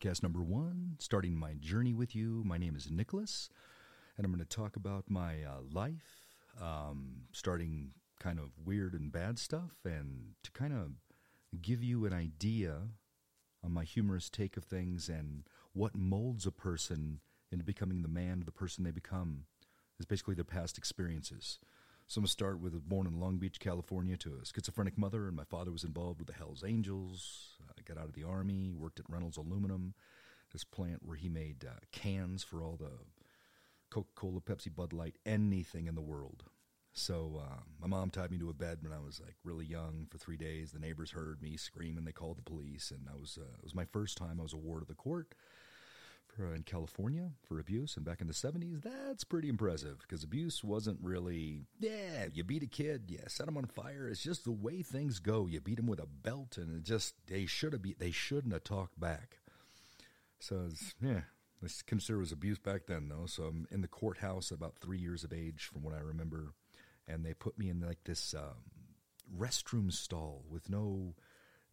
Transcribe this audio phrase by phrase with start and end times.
[0.00, 2.42] podcast number one, starting my journey with you.
[2.44, 3.50] My name is Nicholas,
[4.20, 6.26] and I'm going to talk about my uh, life,
[6.60, 10.90] um, starting kind of weird and bad stuff, and to kind of
[11.62, 12.82] give you an idea
[13.64, 17.20] on my humorous take of things and what molds a person
[17.50, 19.44] into becoming the man, the person they become,
[19.98, 21.58] is basically their past experiences.
[22.06, 25.28] So I'm going to start with born in Long Beach, California, to a schizophrenic mother,
[25.28, 27.56] and my father was involved with the Hells Angels.
[27.70, 29.94] I got out of the army, worked at Reynolds Aluminum,
[30.52, 32.90] this plant where he made uh, cans for all the
[33.90, 36.44] Coca-Cola, Pepsi, Bud Light, anything in the world.
[36.92, 40.06] So uh, my mom tied me to a bed when I was like really young
[40.10, 40.72] for three days.
[40.72, 43.62] The neighbors heard me scream and They called the police, and I was uh, it
[43.62, 45.34] was my first time I was a ward of the court
[46.30, 47.96] for, in California for abuse.
[47.96, 52.62] And back in the 70s, that's pretty impressive because abuse wasn't really, yeah, you beat
[52.62, 54.08] a kid, yeah, set him on fire.
[54.08, 55.46] It's just the way things go.
[55.46, 58.52] You beat him with a belt, and it just, they should have, be, they shouldn't
[58.52, 59.38] have talked back.
[60.38, 60.68] So,
[61.02, 61.22] yeah,
[61.62, 63.26] I consider it was abuse back then, though.
[63.26, 66.54] So I'm in the courthouse about three years of age, from what I remember.
[67.06, 68.62] And they put me in like this um,
[69.36, 71.14] restroom stall with no,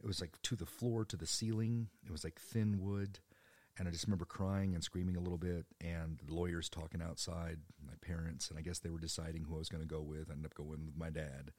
[0.03, 1.87] it was like to the floor, to the ceiling.
[2.05, 3.19] It was like thin wood
[3.77, 7.59] and I just remember crying and screaming a little bit, and the lawyers talking outside,
[7.85, 10.29] my parents, and I guess they were deciding who I was going to go with.
[10.29, 11.51] I ended up going with my dad,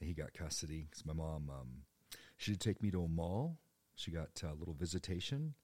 [0.00, 1.68] and he got custody because my mom, um,
[2.36, 3.58] she did take me to a mall.
[3.94, 5.54] She got a little visitation,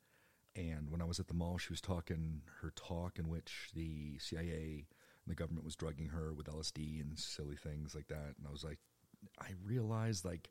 [0.58, 4.18] and when I was at the mall, she was talking her talk in which the
[4.18, 4.86] CIA
[5.24, 8.50] and the government was drugging her with LSD and silly things like that, and I
[8.50, 8.78] was like,
[9.40, 10.50] I realized like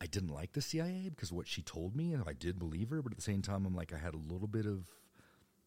[0.00, 3.02] I didn't like the CIA because what she told me, and I did believe her.
[3.02, 4.86] But at the same time, I'm like, I had a little bit of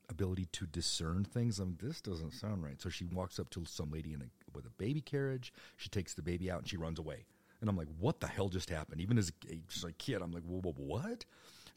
[0.10, 1.60] ability to discern things.
[1.60, 2.82] I'm this doesn't sound right.
[2.82, 4.26] So she walks up to some lady in a,
[4.56, 5.54] with a baby carriage.
[5.78, 7.26] She takes the baby out and she runs away.
[7.62, 9.02] And I'm like, what the hell just happened?
[9.02, 11.26] Even as a, just a kid, I'm like, what?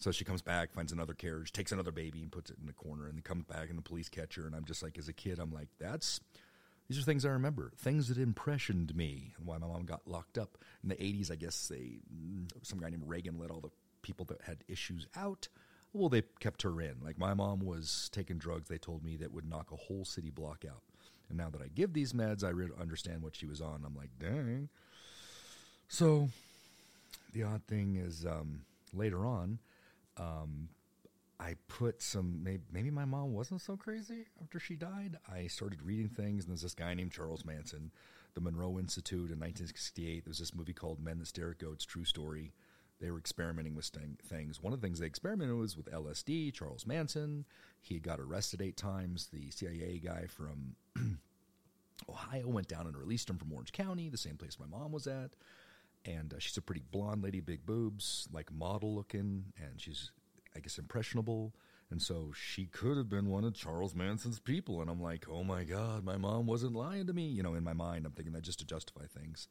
[0.03, 2.73] So she comes back, finds another carriage, takes another baby, and puts it in the
[2.73, 4.47] corner, and then comes back, and the police catch her.
[4.47, 6.21] And I'm just like, as a kid, I'm like, that's
[6.89, 10.39] these are things I remember, things that impressioned me, and why my mom got locked
[10.39, 11.31] up in the '80s.
[11.31, 12.01] I guess they,
[12.63, 13.71] some guy named Reagan let all the
[14.03, 15.47] people that had issues out.
[15.93, 16.97] Well, they kept her in.
[17.01, 18.69] Like my mom was taking drugs.
[18.69, 20.83] They told me that would knock a whole city block out.
[21.29, 23.85] And now that I give these meds, I really understand what she was on.
[23.87, 24.69] I'm like, dang.
[25.87, 26.31] So,
[27.33, 28.63] the odd thing is, um,
[28.93, 29.59] later on,
[30.17, 30.69] um,
[31.41, 35.17] I put some maybe, maybe, my mom wasn't so crazy after she died.
[35.33, 37.91] I started reading things, and there's this guy named Charles Manson,
[38.35, 40.25] the Monroe Institute in 1968.
[40.25, 42.53] There was this movie called Men That Stare at Goats, True Story.
[43.01, 43.91] They were experimenting with
[44.25, 44.63] things.
[44.63, 46.53] One of the things they experimented was with LSD.
[46.55, 47.45] Charles Manson,
[47.81, 49.29] he got arrested eight times.
[49.33, 50.77] The CIA guy from
[52.09, 55.09] Ohio went down and released him from Orange County, the same place my mom was
[55.09, 55.35] at.
[56.05, 60.11] And uh, she's a pretty blonde lady, big boobs, like model looking, and she's
[60.55, 61.55] I guess, impressionable.
[61.91, 64.81] And so she could have been one of Charles Manson's people.
[64.81, 67.27] And I'm like, oh my God, my mom wasn't lying to me.
[67.27, 69.49] You know, in my mind, I'm thinking that just to justify things.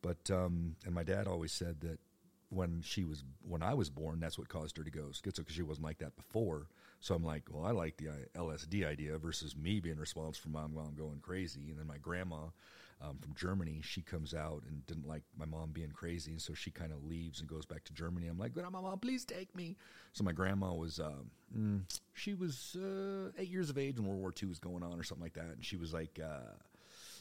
[0.00, 1.98] But, um, and my dad always said that
[2.50, 5.54] when she was, when I was born, that's what caused her to go schizo because
[5.54, 6.68] she wasn't like that before.
[7.00, 10.66] So I'm like, well, I like the LSD idea versus me being responsible for my
[10.66, 11.70] mom going crazy.
[11.70, 12.48] And then my grandma,
[13.02, 13.80] um, from Germany.
[13.82, 17.40] She comes out and didn't like my mom being crazy, so she kind of leaves
[17.40, 18.28] and goes back to Germany.
[18.28, 19.76] I'm like, Grandma, please take me.
[20.12, 21.22] So my grandma was, uh,
[21.56, 21.82] mm,
[22.14, 25.02] she was uh, eight years of age when World War II was going on or
[25.02, 26.20] something like that, and she was like.
[26.22, 26.52] Uh,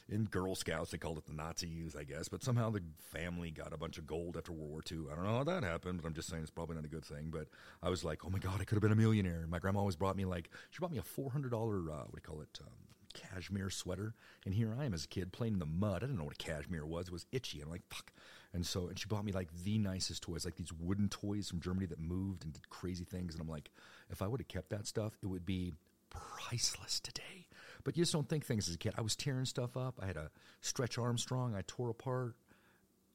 [0.10, 2.28] in Girl Scouts, they called it the Nazi youth, I guess.
[2.28, 5.06] But somehow the family got a bunch of gold after World War II.
[5.10, 7.06] I don't know how that happened, but I'm just saying it's probably not a good
[7.06, 7.30] thing.
[7.32, 7.48] But
[7.82, 9.46] I was like, oh my God, I could have been a millionaire.
[9.48, 12.22] My grandma always brought me like, she brought me a $400, uh, what do you
[12.22, 12.60] call it?
[12.62, 12.74] Um,
[13.12, 14.14] cashmere sweater.
[14.46, 15.98] And here I am as a kid playing in the mud.
[15.98, 17.08] I didn't know what a cashmere was.
[17.08, 17.62] It was itchy.
[17.62, 18.12] I'm like, fuck.
[18.54, 21.62] And so, and she bought me like the nicest toys, like these wooden toys from
[21.62, 23.34] Germany that moved and did crazy things.
[23.34, 23.72] And I'm like,
[24.10, 25.74] if I would have kept that stuff, it would be
[26.10, 27.48] priceless today.
[27.84, 28.94] But you just don't think things as a kid.
[28.98, 30.00] I was tearing stuff up.
[30.02, 30.30] I had a
[30.60, 32.36] Stretch Armstrong I tore apart.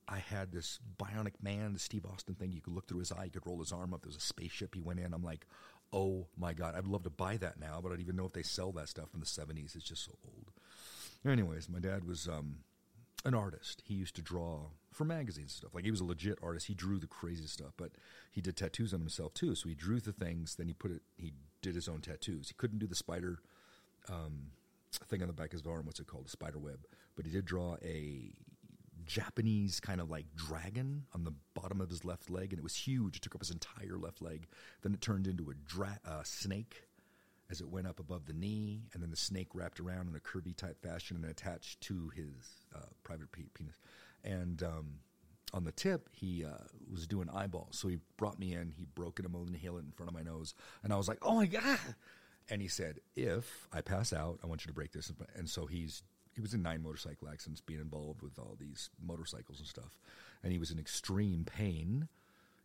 [0.09, 2.53] I had this bionic man, the Steve Austin thing.
[2.53, 4.03] You could look through his eye, you could roll his arm up.
[4.03, 5.13] There was a spaceship he went in.
[5.13, 5.47] I'm like,
[5.93, 8.33] oh my God, I'd love to buy that now, but I don't even know if
[8.33, 9.75] they sell that stuff in the 70s.
[9.77, 10.51] It's just so old.
[11.27, 12.59] Anyways, my dad was um,
[13.25, 13.83] an artist.
[13.85, 15.75] He used to draw for magazines and stuff.
[15.75, 16.67] Like he was a legit artist.
[16.67, 17.93] He drew the craziest stuff, but
[18.31, 19.55] he did tattoos on himself too.
[19.55, 22.49] So he drew the things, then he put it, he did his own tattoos.
[22.49, 23.39] He couldn't do the spider
[24.09, 24.51] um,
[25.07, 25.87] thing on the back of his arm.
[25.87, 26.27] What's it called?
[26.27, 26.81] A spider web.
[27.17, 28.33] But he did draw a
[29.07, 32.77] Japanese kind of like dragon on the bottom of his left leg, and it was
[32.77, 33.17] huge.
[33.17, 34.47] It took up his entire left leg.
[34.83, 36.89] Then it turned into a dra- uh, snake
[37.51, 40.21] as it went up above the knee, and then the snake wrapped around in a
[40.21, 43.77] curvy type fashion and attached to his uh, private pe- penis.
[44.25, 44.99] And um,
[45.53, 47.79] on the tip, he uh, was doing eyeballs.
[47.79, 48.73] So he brought me in.
[48.77, 51.37] He broke an and inhalant in front of my nose, and I was like, "Oh
[51.37, 51.79] my god!"
[52.49, 55.67] And he said, "If I pass out, I want you to break this." And so
[55.67, 56.03] he's
[56.37, 59.99] he was in nine motorcycle accidents, being involved with all these motorcycles and stuff,
[60.43, 62.09] and he was in extreme pain.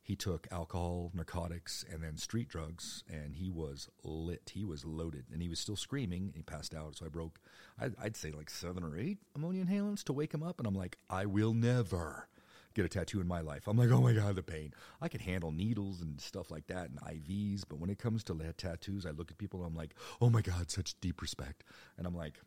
[0.04, 4.52] He took alcohol, narcotics, and then street drugs, and he was lit.
[4.54, 6.34] He was loaded, and he was still screaming.
[6.36, 6.98] he passed out.
[6.98, 7.40] So I broke,
[7.80, 10.76] I'd, I'd say like seven or eight ammonia inhalants to wake him up, and I'm
[10.76, 12.28] like, I will never
[12.74, 13.68] get a tattoo in my life.
[13.68, 14.74] I'm like, oh my God, the pain.
[15.02, 18.54] I can handle needles and stuff like that and IVs, but when it comes to
[18.58, 21.64] tattoos, I look at people and I'm like, oh my God, such deep respect.
[21.98, 22.42] And I'm like,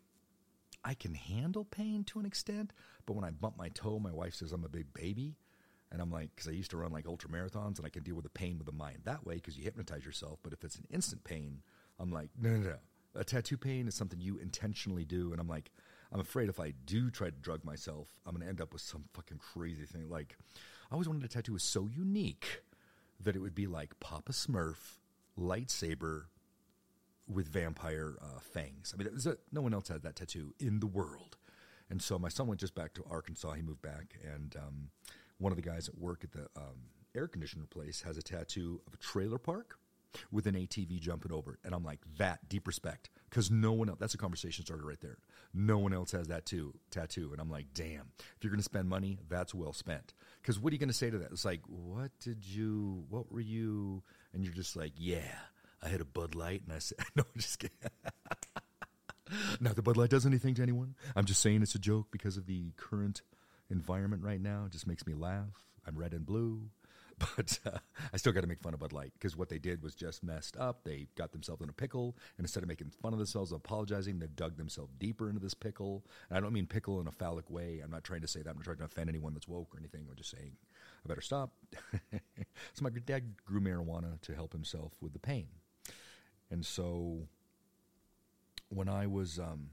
[0.84, 2.72] I can handle pain to an extent,
[3.06, 5.36] but when I bump my toe, my wife says I'm a big baby.
[5.90, 8.16] And I'm like, because I used to run like ultra marathons and I can deal
[8.16, 10.40] with the pain with the mind that way because you hypnotize yourself.
[10.42, 11.62] But if it's an instant pain,
[12.00, 12.76] I'm like, no, no, no.
[13.14, 15.30] A tattoo pain is something you intentionally do.
[15.30, 15.70] And I'm like,
[16.12, 18.82] I'm afraid if I do try to drug myself, I'm going to end up with
[18.82, 20.10] some fucking crazy thing.
[20.10, 20.36] Like,
[20.90, 22.62] I always wanted a tattoo was so unique
[23.20, 24.98] that it would be like Papa Smurf,
[25.38, 26.24] lightsaber,
[27.28, 28.94] with vampire uh, fangs.
[28.94, 31.36] I mean, a, no one else had that tattoo in the world.
[31.90, 33.52] And so my son went just back to Arkansas.
[33.52, 34.88] He moved back, and um,
[35.38, 38.80] one of the guys at work at the um, air conditioner place has a tattoo
[38.86, 39.78] of a trailer park
[40.30, 41.58] with an ATV jumping over it.
[41.64, 43.98] And I'm like, that deep respect, because no one else.
[43.98, 45.18] That's a conversation starter right there.
[45.52, 48.12] No one else has that too tattoo, and I'm like, damn.
[48.18, 50.14] If you're going to spend money, that's well spent.
[50.40, 51.32] Because what are you going to say to that?
[51.32, 53.04] It's like, what did you?
[53.10, 54.02] What were you?
[54.32, 55.34] And you're just like, yeah
[55.84, 57.76] I had a Bud Light, and I said, "No, I'm just kidding."
[59.60, 60.94] Not that Bud Light does anything to anyone.
[61.14, 63.22] I'm just saying it's a joke because of the current
[63.70, 64.64] environment right now.
[64.66, 65.66] It just makes me laugh.
[65.86, 66.70] I'm red and blue,
[67.36, 67.78] but uh,
[68.12, 70.22] I still got to make fun of Bud Light because what they did was just
[70.24, 70.84] messed up.
[70.84, 74.26] They got themselves in a pickle, and instead of making fun of themselves, apologizing, they
[74.26, 76.04] dug themselves deeper into this pickle.
[76.30, 77.80] And I don't mean pickle in a phallic way.
[77.84, 78.50] I'm not trying to say that.
[78.50, 80.06] I'm not trying to offend anyone that's woke or anything.
[80.08, 80.52] I'm just saying
[81.04, 81.52] I better stop.
[82.12, 85.48] so my dad grew marijuana to help himself with the pain.
[86.50, 87.28] And so
[88.68, 89.70] when I was um,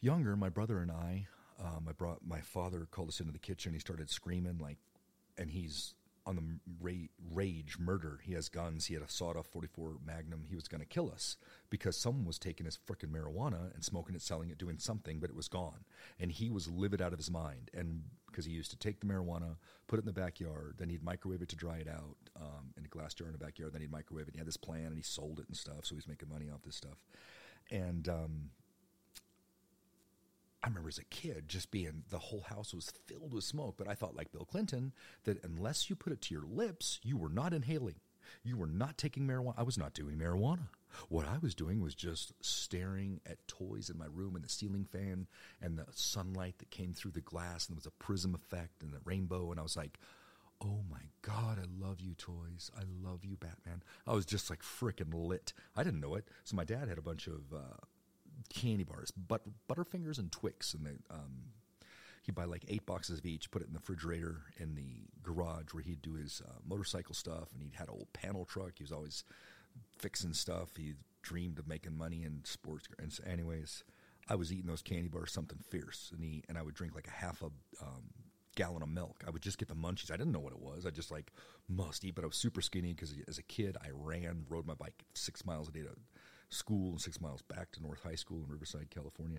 [0.00, 1.26] younger, my brother and I,
[1.62, 3.72] um, I brought my father called us into the kitchen.
[3.72, 4.78] He started screaming like,
[5.38, 5.94] and he's
[6.26, 6.42] on the
[6.80, 8.20] ra- rage murder.
[8.22, 8.86] He has guns.
[8.86, 10.44] He had a sawed-off 44 Magnum.
[10.48, 11.36] He was going to kill us
[11.70, 15.30] because someone was taking his frickin' marijuana and smoking it, selling it, doing something, but
[15.30, 15.84] it was gone.
[16.20, 17.70] And he was livid out of his mind.
[17.74, 19.56] And because he used to take the marijuana,
[19.88, 22.84] put it in the backyard, then he'd microwave it to dry it out um, in
[22.84, 23.72] a glass jar in the backyard.
[23.72, 24.28] Then he'd microwave it.
[24.28, 25.84] And He had this plan and he sold it and stuff.
[25.84, 26.98] So he's making money off this stuff.
[27.70, 28.50] And um,
[30.62, 33.88] I remember as a kid just being the whole house was filled with smoke, but
[33.88, 34.92] I thought like Bill Clinton
[35.24, 37.96] that unless you put it to your lips, you were not inhaling.
[38.44, 39.54] You were not taking marijuana.
[39.56, 40.68] I was not doing marijuana.
[41.08, 44.84] What I was doing was just staring at toys in my room and the ceiling
[44.84, 45.26] fan
[45.60, 48.92] and the sunlight that came through the glass and there was a prism effect and
[48.92, 49.98] the rainbow and I was like,
[50.60, 52.70] "Oh my god, I love you toys.
[52.76, 55.52] I love you Batman." I was just like freaking lit.
[55.74, 56.28] I didn't know it.
[56.44, 57.80] So my dad had a bunch of uh,
[58.48, 61.52] candy bars, but Butterfingers and Twix, and they, um,
[62.22, 65.72] he'd buy like eight boxes of each, put it in the refrigerator in the garage
[65.72, 68.72] where he'd do his uh, motorcycle stuff, and he'd had an old panel truck.
[68.76, 69.24] He was always
[69.98, 70.76] fixing stuff.
[70.76, 72.88] He dreamed of making money in sports.
[72.98, 73.84] And so anyways,
[74.28, 77.08] I was eating those candy bars, something fierce, and he and I would drink like
[77.08, 77.46] a half a
[77.82, 78.10] um,
[78.54, 79.24] gallon of milk.
[79.26, 80.12] I would just get the munchies.
[80.12, 80.86] I didn't know what it was.
[80.86, 81.32] I just like
[81.68, 84.74] must eat, but I was super skinny because as a kid I ran, rode my
[84.74, 85.96] bike six miles a day to
[86.52, 89.38] school and six miles back to North High School in Riverside, California.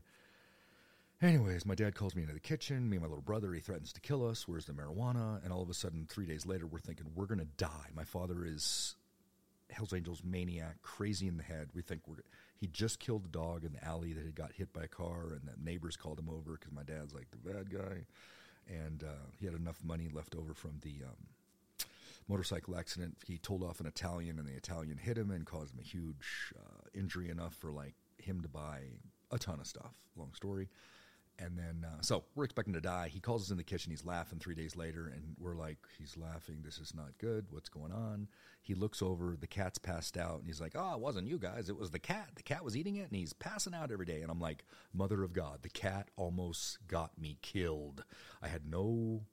[1.22, 2.90] Anyways, my dad calls me into the kitchen.
[2.90, 4.48] Me and my little brother, he threatens to kill us.
[4.48, 5.42] Where's the marijuana?
[5.44, 7.90] And all of a sudden, three days later, we're thinking we're going to die.
[7.96, 8.96] My father is
[9.70, 11.70] Hell's Angels maniac, crazy in the head.
[11.74, 12.18] We think we're
[12.60, 15.34] he just killed a dog in the alley that had got hit by a car,
[15.34, 18.06] and the neighbors called him over because my dad's like the bad guy,
[18.68, 21.88] and uh, he had enough money left over from the um,
[22.30, 23.18] motorcycle accident.
[23.26, 26.54] He told off an Italian, and the Italian hit him and caused him a huge
[26.58, 28.82] uh, injury enough for like him to buy
[29.32, 29.94] a ton of stuff.
[30.16, 30.70] Long story.
[31.40, 33.08] And then, uh, so we're expecting to die.
[33.08, 33.90] He calls us in the kitchen.
[33.90, 36.60] He's laughing three days later, and we're like, he's laughing.
[36.64, 37.48] This is not good.
[37.50, 38.28] What's going on?
[38.62, 39.36] He looks over.
[39.40, 41.70] The cat's passed out, and he's like, oh, it wasn't you guys.
[41.70, 42.30] It was the cat.
[42.36, 44.22] The cat was eating it, and he's passing out every day.
[44.22, 48.04] And I'm like, mother of God, the cat almost got me killed.
[48.44, 49.24] I had no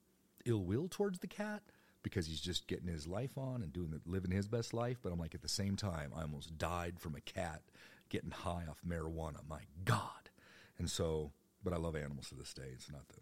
[0.46, 1.62] ill will towards the cat
[2.02, 4.98] because he's just getting his life on and doing the, living his best life.
[5.02, 7.62] But I'm like, at the same time, I almost died from a cat
[8.08, 9.38] getting high off marijuana.
[9.48, 10.30] My God.
[10.78, 12.70] And so, but I love animals to this day.
[12.72, 13.20] It's not the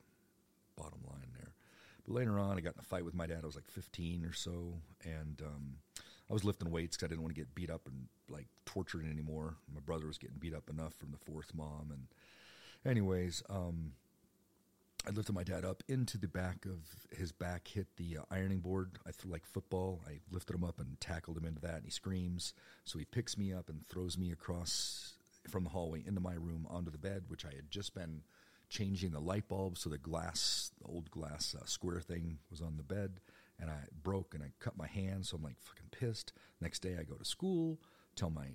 [0.77, 1.55] bottom line there.
[2.07, 3.41] But later on, I got in a fight with my dad.
[3.43, 5.77] I was like 15 or so, and um,
[6.31, 9.05] I was lifting weights because I didn't want to get beat up and like tortured
[9.11, 9.57] anymore.
[9.73, 12.07] My brother was getting beat up enough from the fourth mom, and
[12.87, 13.93] anyways, um,
[15.09, 16.81] I lifted my dad up into the back of
[17.17, 18.99] his back, hit the uh, ironing board.
[19.07, 20.03] I threw like football.
[20.07, 22.53] I lifted him up and tackled him into that, and he screams.
[22.85, 25.15] So he picks me up and throws me across
[25.49, 28.21] from the hallway into my room onto the bed, which I had just been
[28.69, 29.79] changing the light bulb.
[29.79, 33.21] So the glass, the old glass uh, square thing was on the bed,
[33.59, 35.25] and I broke and I cut my hand.
[35.25, 36.35] So I'm like fucking pissed.
[36.61, 37.79] Next day I go to school
[38.19, 38.47] tell my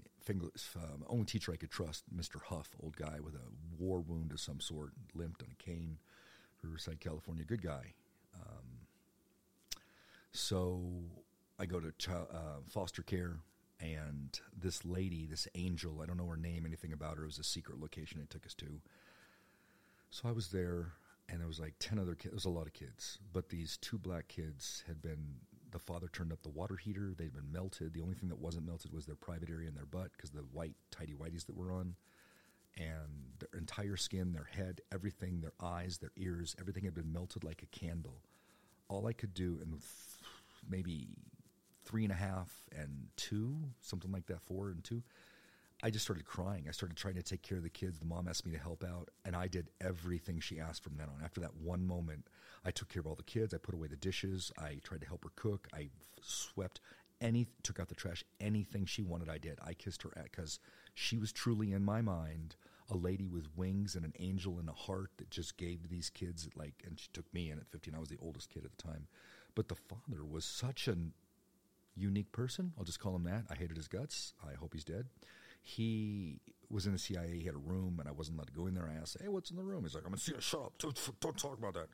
[0.75, 2.41] um, only teacher I could trust, Mr.
[2.41, 5.99] Huff, old guy with a war wound of some sort, limped on a cane.
[6.63, 7.43] Riverside, California.
[7.43, 7.93] Good guy.
[8.35, 8.65] Um,
[10.31, 10.81] so
[11.59, 13.37] I go to uh, foster care,
[13.79, 17.23] and this lady, this angel, I don't know her name, anything about her.
[17.23, 18.81] It was a secret location they took us to.
[20.09, 20.93] So I was there,
[21.29, 22.31] and there was like 10 other kids.
[22.31, 25.35] There was a lot of kids, but these two black kids had been,
[25.71, 27.13] the father turned up the water heater.
[27.17, 27.93] They'd been melted.
[27.93, 30.45] The only thing that wasn't melted was their private area in their butt because the
[30.51, 31.95] white tidy whities that were on
[32.77, 37.43] and their entire skin, their head, everything, their eyes, their ears, everything had been melted
[37.43, 38.21] like a candle.
[38.89, 39.79] All I could do in
[40.69, 41.09] maybe
[41.85, 45.03] three and a half and two, something like that, four and two,
[45.85, 46.65] I just started crying.
[46.69, 47.99] I started trying to take care of the kids.
[47.99, 51.07] The mom asked me to help out, and I did everything she asked from then
[51.09, 51.21] on.
[51.23, 52.27] After that one moment,
[52.63, 53.53] I took care of all the kids.
[53.53, 54.51] I put away the dishes.
[54.57, 55.67] I tried to help her cook.
[55.73, 55.89] I
[56.21, 56.79] swept
[57.19, 58.23] any, took out the trash.
[58.39, 59.59] Anything she wanted, I did.
[59.61, 60.59] I kissed her because
[60.93, 62.55] she was truly in my mind
[62.89, 66.09] a lady with wings and an angel and a heart that just gave to these
[66.09, 68.75] kids like and she took me in at 15 i was the oldest kid at
[68.75, 69.07] the time.
[69.55, 70.97] But the father was such a
[71.95, 72.73] unique person.
[72.77, 73.43] I'll just call him that.
[73.51, 74.33] I hated his guts.
[74.43, 75.05] I hope he's dead.
[75.61, 78.67] He was in the cia he had a room and i wasn't allowed to go
[78.67, 78.89] in there.
[78.89, 79.83] I asked hey what's in the room?
[79.83, 80.17] He's like i'm a.
[80.17, 80.73] Cia shut up.
[80.77, 81.87] Don't, don't talk about that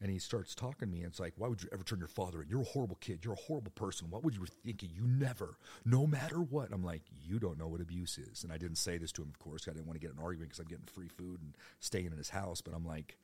[0.00, 2.08] and he starts talking to me and it's like why would you ever turn your
[2.08, 2.48] father in?
[2.48, 3.20] You're a horrible kid.
[3.24, 4.10] You're a horrible person.
[4.10, 4.88] What would you think you?
[5.02, 5.58] Never.
[5.84, 6.72] No matter what.
[6.72, 8.44] I'm like you don't know what abuse is.
[8.44, 10.22] And i didn't say this to him of course i didn't want to get an
[10.22, 13.18] argument because i'm getting free food and staying in his house but i'm like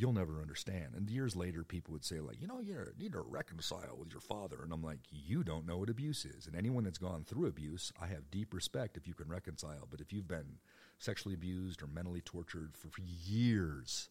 [0.00, 0.94] you'll never understand.
[0.96, 4.20] And years later people would say like you know you need to reconcile with your
[4.20, 4.58] father.
[4.62, 6.46] And i'm like you don't know what abuse is.
[6.46, 10.00] And anyone that's gone through abuse i have deep respect if you can reconcile but
[10.00, 10.58] if you've been
[10.98, 12.90] sexually abused or mentally tortured for
[13.26, 14.08] years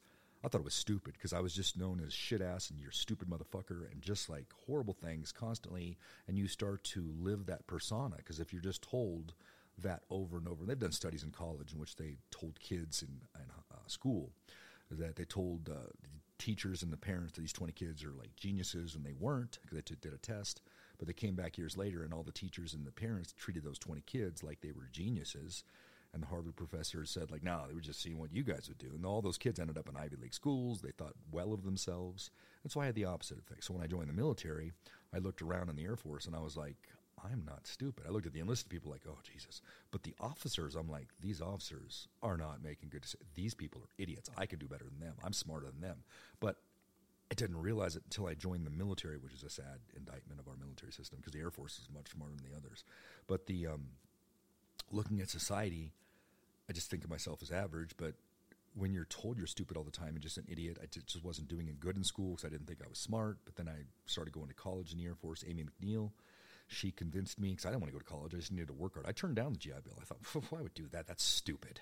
[0.47, 2.89] I thought it was stupid because I was just known as shit ass and you're
[2.89, 5.97] stupid motherfucker and just like horrible things constantly.
[6.25, 9.33] And you start to live that persona because if you're just told
[9.79, 13.01] that over and over, and they've done studies in college in which they told kids
[13.01, 14.31] in, in uh, school
[14.89, 18.33] that they told uh, the teachers and the parents that these 20 kids are like
[18.37, 20.61] geniuses and they weren't because they t- did a test.
[20.97, 23.79] But they came back years later and all the teachers and the parents treated those
[23.79, 25.65] 20 kids like they were geniuses
[26.17, 28.79] and the Harvard professor said, like, no, they were just seeing what you guys would
[28.79, 28.89] do.
[28.95, 30.81] And all those kids ended up in Ivy League schools.
[30.81, 32.31] They thought well of themselves.
[32.63, 33.63] And so I had the opposite effect.
[33.63, 34.71] So when I joined the military,
[35.13, 36.77] I looked around in the Air Force and I was like,
[37.23, 38.05] I'm not stupid.
[38.07, 39.61] I looked at the enlisted people like, oh, Jesus.
[39.91, 43.29] But the officers, I'm like, these officers are not making good decisions.
[43.35, 44.31] These people are idiots.
[44.35, 45.17] I can do better than them.
[45.23, 45.97] I'm smarter than them.
[46.39, 46.55] But
[47.29, 50.47] I didn't realize it until I joined the military, which is a sad indictment of
[50.47, 52.83] our military system because the Air Force is much smarter than the others.
[53.27, 53.89] But the um,
[54.91, 55.91] looking at society,
[56.69, 58.15] I just think of myself as average, but
[58.75, 61.47] when you're told you're stupid all the time and just an idiot, I just wasn't
[61.47, 63.39] doing it good in school because I didn't think I was smart.
[63.45, 65.43] But then I started going to college in the Air Force.
[65.47, 66.11] Amy McNeil,
[66.67, 68.33] she convinced me because I didn't want to go to college.
[68.33, 69.07] I just needed to work hard.
[69.07, 69.97] I turned down the GI Bill.
[69.99, 70.19] I thought,
[70.49, 71.07] why would do that?
[71.07, 71.79] That's stupid.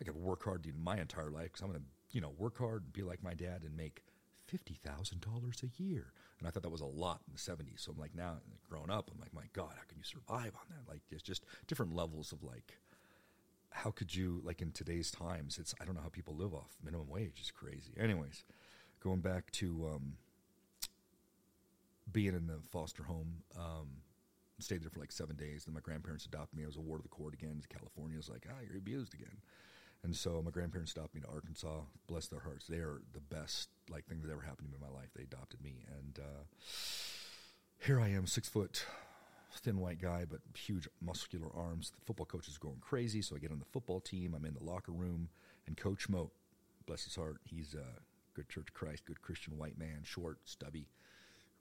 [0.00, 2.82] I could work hard my entire life because I'm going to, you know, work hard
[2.84, 4.02] and be like my dad and make
[4.46, 6.12] fifty thousand dollars a year.
[6.38, 7.80] And I thought that was a lot in the '70s.
[7.80, 8.36] So I'm like, now
[8.68, 10.90] grown up, I'm like, my God, how can you survive on that?
[10.90, 12.78] Like, it's just different levels of like
[13.74, 16.76] how could you like in today's times it's i don't know how people live off
[16.82, 17.92] minimum wage is crazy.
[17.98, 18.44] Anyways
[19.02, 20.14] going back to um,
[22.10, 23.88] being in the foster home um,
[24.60, 27.00] stayed there for like seven days then my grandparents adopted me i was a ward
[27.00, 29.38] of the court again california was like ah you're abused again.
[30.04, 33.70] And so my grandparents adopted me to arkansas bless their hearts they are the best
[33.90, 36.44] like thing that ever happened to me in my life they adopted me and uh,
[37.84, 38.86] here i am six foot
[39.58, 41.90] thin white guy, but huge muscular arms.
[41.90, 44.34] The football coach is going crazy, so I get on the football team.
[44.34, 45.28] I'm in the locker room,
[45.66, 46.32] and Coach Moat,
[46.86, 48.00] bless his heart, he's a
[48.34, 50.88] good Church of Christ, good Christian white man, short, stubby.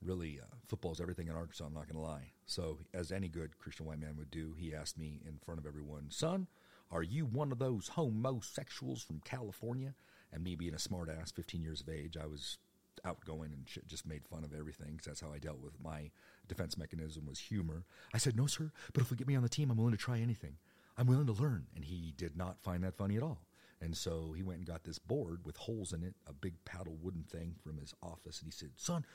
[0.02, 2.32] Really, uh, football's everything in Arkansas, I'm not going to lie.
[2.46, 5.66] So, as any good Christian white man would do, he asked me in front of
[5.66, 6.48] everyone, Son,
[6.92, 9.94] are you one of those homosexuals from California?
[10.32, 12.58] And me being a smartass, 15 years of age, I was
[13.06, 16.12] outgoing and just made fun of everything because that's how I dealt with my
[16.48, 17.86] defense mechanism was humor.
[18.14, 19.98] I said, "No, sir, but if we get me on the team, I'm willing to
[19.98, 20.58] try anything."
[20.98, 21.68] I'm willing to learn.
[21.76, 23.42] And he did not find that funny at all.
[23.82, 26.98] And so he went and got this board with holes in it, a big paddle
[27.02, 28.40] wooden thing from his office.
[28.40, 29.06] And he said, Son,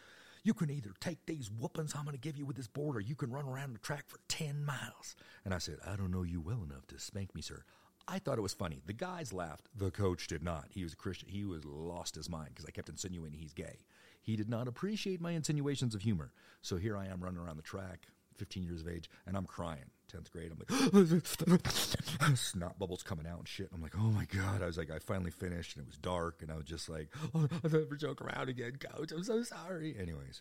[0.43, 3.01] you can either take these whoopings I'm going to give you with this board or
[3.01, 5.17] you can run around the track for 10 miles.
[5.45, 7.65] And I said, I don't know you well enough to spank me, sir.
[8.11, 8.81] I thought it was funny.
[8.87, 9.69] The guys laughed.
[9.77, 10.67] The coach did not.
[10.71, 11.29] He was a Christian.
[11.29, 13.77] He was lost his mind because I kept insinuating he's gay.
[14.23, 16.33] He did not appreciate my insinuations of humor.
[16.63, 19.91] So here I am running around the track, 15 years of age, and I'm crying.
[20.11, 23.69] 10th grade, I'm like, snot bubbles coming out and shit.
[23.75, 24.63] I'm like, oh my God.
[24.63, 27.11] I was like, I finally finished and it was dark and I was just like,
[27.35, 29.13] oh, I'll never joke around again, coach.
[29.13, 29.97] I'm so sorry.
[30.01, 30.41] Anyways,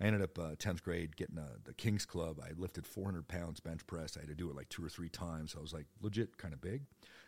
[0.00, 2.40] I ended up uh, 10th grade getting uh, the King's Club.
[2.42, 4.16] I lifted 400 pounds bench press.
[4.16, 5.52] I had to do it like two or three times.
[5.52, 6.84] So I was like legit kind of big.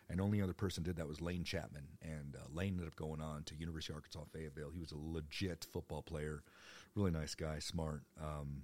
[0.09, 1.87] And only other person did that was Lane Chapman.
[2.01, 4.71] And uh, Lane ended up going on to University of Arkansas Fayetteville.
[4.71, 6.43] He was a legit football player,
[6.95, 8.03] really nice guy, smart.
[8.21, 8.63] Um,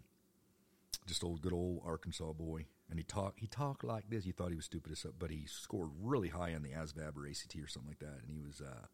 [1.07, 2.67] just old, good old Arkansas boy.
[2.91, 4.25] And he talked, he talked like this.
[4.25, 7.27] You thought he was stupid as but he scored really high on the ASVAB or
[7.27, 8.21] ACT or something like that.
[8.23, 8.87] And he was uh,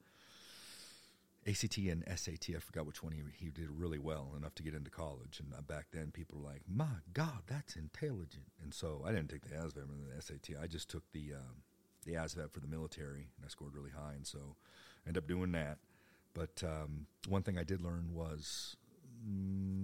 [1.46, 2.50] ACT and SAT.
[2.56, 5.40] I forgot which one he he did really well enough to get into college.
[5.40, 9.30] And uh, back then, people were like, "My God, that's intelligent." And so I didn't
[9.30, 10.56] take the ASVAB or the SAT.
[10.62, 11.62] I just took the um,
[12.04, 14.14] the ASVAB for the military, and I scored really high.
[14.14, 14.56] And so
[15.04, 15.78] I ended up doing that.
[16.34, 18.76] But um, one thing I did learn was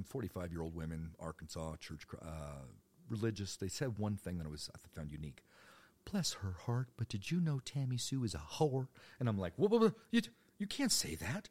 [0.06, 2.64] 45 mm, year old women, Arkansas church, uh,
[3.08, 3.56] religious.
[3.56, 5.44] They said one thing that I was I found unique.
[6.10, 8.88] Bless her heart, but did you know Tammy Sue is a whore?
[9.18, 10.22] And I'm like, whoa, whoa, whoa, you,
[10.60, 11.48] you can't say that.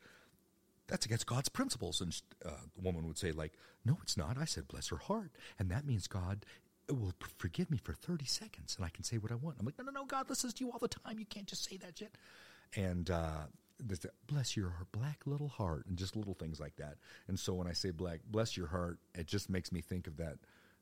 [0.87, 1.99] That's against God's principles.
[2.01, 3.53] And uh, the woman would say, like,
[3.85, 4.37] no, it's not.
[4.37, 5.31] I said, bless her heart.
[5.57, 6.45] And that means God
[6.89, 9.57] will forgive me for 30 seconds and I can say what I want.
[9.59, 11.19] I'm like, no, no, no, God listens to you all the time.
[11.19, 12.15] You can't just say that shit.
[12.75, 13.43] And uh,
[14.27, 16.95] bless your black little heart and just little things like that.
[17.27, 20.17] And so when I say black, bless your heart, it just makes me think of
[20.17, 20.37] that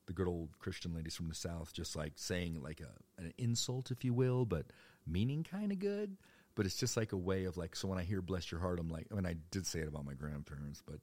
[0.05, 3.91] the good old Christian ladies from the South, just like saying like a, an insult,
[3.91, 4.67] if you will, but
[5.05, 6.15] meaning kind of good.
[6.57, 8.79] But it's just like a way of like, so when I hear bless your heart,
[8.79, 10.99] I'm like, I mean, I did say it about my grandparents, but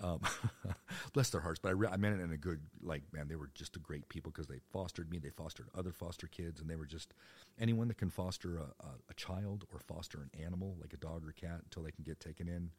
[0.00, 0.20] um,
[1.12, 1.60] bless their hearts.
[1.62, 3.78] But I, re- I meant it in a good, like, man, they were just a
[3.78, 5.18] great people because they fostered me.
[5.18, 7.14] They fostered other foster kids, and they were just
[7.56, 11.22] anyone that can foster a, a, a child or foster an animal like a dog
[11.24, 12.70] or cat until they can get taken in.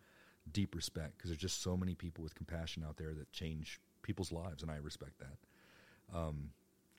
[0.52, 4.34] Deep respect because there's just so many people with compassion out there that change people's
[4.34, 6.18] lives, and I respect that.
[6.18, 6.50] Um,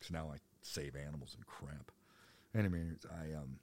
[0.00, 1.90] so now I save animals and crap.
[2.55, 3.59] Anyways, I um,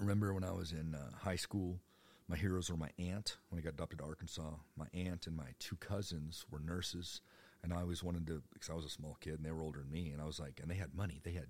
[0.00, 1.80] remember when I was in uh, high school,
[2.28, 4.54] my heroes were my aunt when I got adopted to Arkansas.
[4.76, 7.20] My aunt and my two cousins were nurses,
[7.62, 9.80] and I always wanted to because I was a small kid and they were older
[9.80, 11.20] than me, and I was like, and they had money.
[11.22, 11.48] They had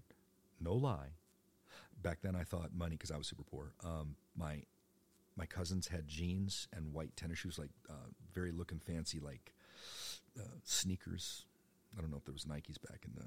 [0.60, 1.12] no lie.
[2.02, 3.74] Back then, I thought money because I was super poor.
[3.84, 4.62] Um, my
[5.36, 9.54] my cousins had jeans and white tennis shoes, like uh, very looking fancy, like
[10.38, 11.44] uh, sneakers
[11.96, 13.26] I don't know if there was Nikes back in the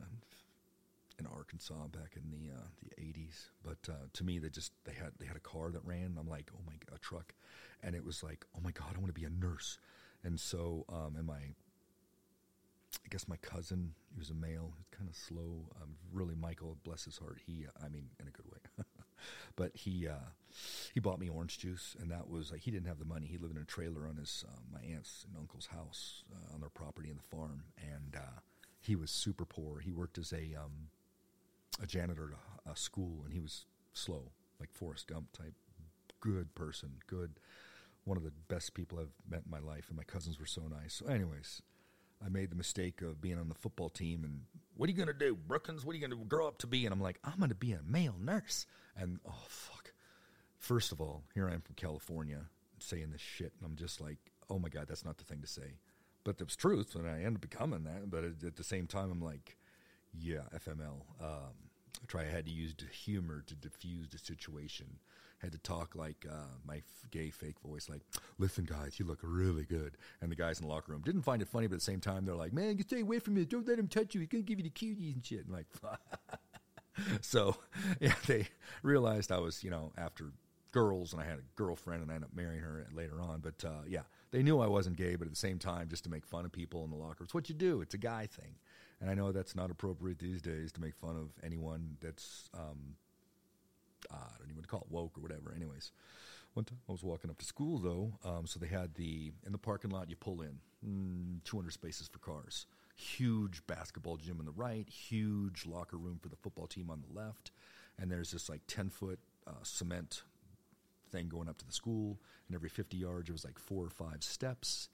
[1.19, 4.93] in Arkansas back in the uh, the eighties, but uh, to me they just they
[4.93, 6.17] had they had a car that ran.
[6.19, 7.33] I'm like, oh my, a truck,
[7.81, 9.77] and it was like, oh my god, I want to be a nurse.
[10.23, 15.09] And so, um, and my, I guess my cousin, he was a male, he's kind
[15.09, 15.67] of slow.
[15.81, 18.85] Um, really, Michael, bless his heart, he, I mean, in a good way.
[19.55, 20.29] but he uh,
[20.93, 23.27] he bought me orange juice, and that was like he didn't have the money.
[23.27, 26.61] He lived in a trailer on his uh, my aunt's and uncle's house uh, on
[26.61, 28.39] their property in the farm, and uh,
[28.79, 29.79] he was super poor.
[29.79, 30.89] He worked as a um,
[31.81, 35.53] a janitor at a, a school, and he was slow, like Forrest Gump type,
[36.19, 37.39] good person, good,
[38.05, 39.85] one of the best people I've met in my life.
[39.89, 40.95] And my cousins were so nice.
[40.95, 41.61] So, anyways,
[42.23, 44.41] I made the mistake of being on the football team, and
[44.75, 45.85] what are you gonna do, Brookins?
[45.85, 46.85] What are you gonna grow up to be?
[46.85, 48.65] And I'm like, I'm gonna be a male nurse.
[48.95, 49.93] And oh fuck!
[50.57, 52.45] First of all, here I am from California
[52.79, 54.17] saying this shit, and I'm just like,
[54.49, 55.75] oh my god, that's not the thing to say
[56.23, 58.09] but it was truth, and I ended up becoming that.
[58.09, 59.57] But at the same time, I'm like,
[60.19, 61.01] yeah, FML.
[61.21, 61.53] Um,
[62.01, 62.21] I try.
[62.21, 64.87] I had to use humor to diffuse the situation.
[65.41, 68.01] had to talk like uh, my f- gay fake voice, like,
[68.37, 71.41] "Listen, guys, you look really good." And the guys in the locker room didn't find
[71.41, 73.45] it funny, but at the same time, they're like, "Man, you stay away from me.
[73.45, 74.21] Don't let him touch you.
[74.21, 75.67] He's gonna give you the cuties and shit." And like,
[77.21, 77.55] so
[77.99, 78.47] yeah, they
[78.81, 80.31] realized I was, you know, after
[80.71, 83.39] girls, and I had a girlfriend, and I ended up marrying her later on.
[83.41, 86.09] But uh, yeah, they knew I wasn't gay, but at the same time, just to
[86.09, 87.81] make fun of people in the locker, room, it's what you do.
[87.81, 88.55] It's a guy thing,
[89.03, 92.95] and I know that's not appropriate these days to make fun of anyone that's um,
[94.09, 95.53] I don't even call it woke or whatever.
[95.53, 95.91] Anyways,
[96.53, 99.51] one time I was walking up to school though, um, so they had the in
[99.51, 102.65] the parking lot you pull in mm, 200 spaces for cars.
[102.95, 107.19] Huge basketball gym on the right, huge locker room for the football team on the
[107.19, 107.51] left,
[107.99, 110.23] and there's this like 10 foot uh, cement
[111.11, 113.89] thing going up to the school, and every 50 yards it was like four or
[113.89, 114.87] five steps,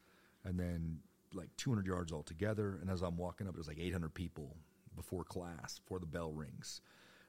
[0.44, 1.02] and then
[1.34, 2.78] like 200 yards altogether.
[2.82, 4.56] And as I'm walking up, there's like 800 people
[4.96, 6.82] before class, before the bell rings.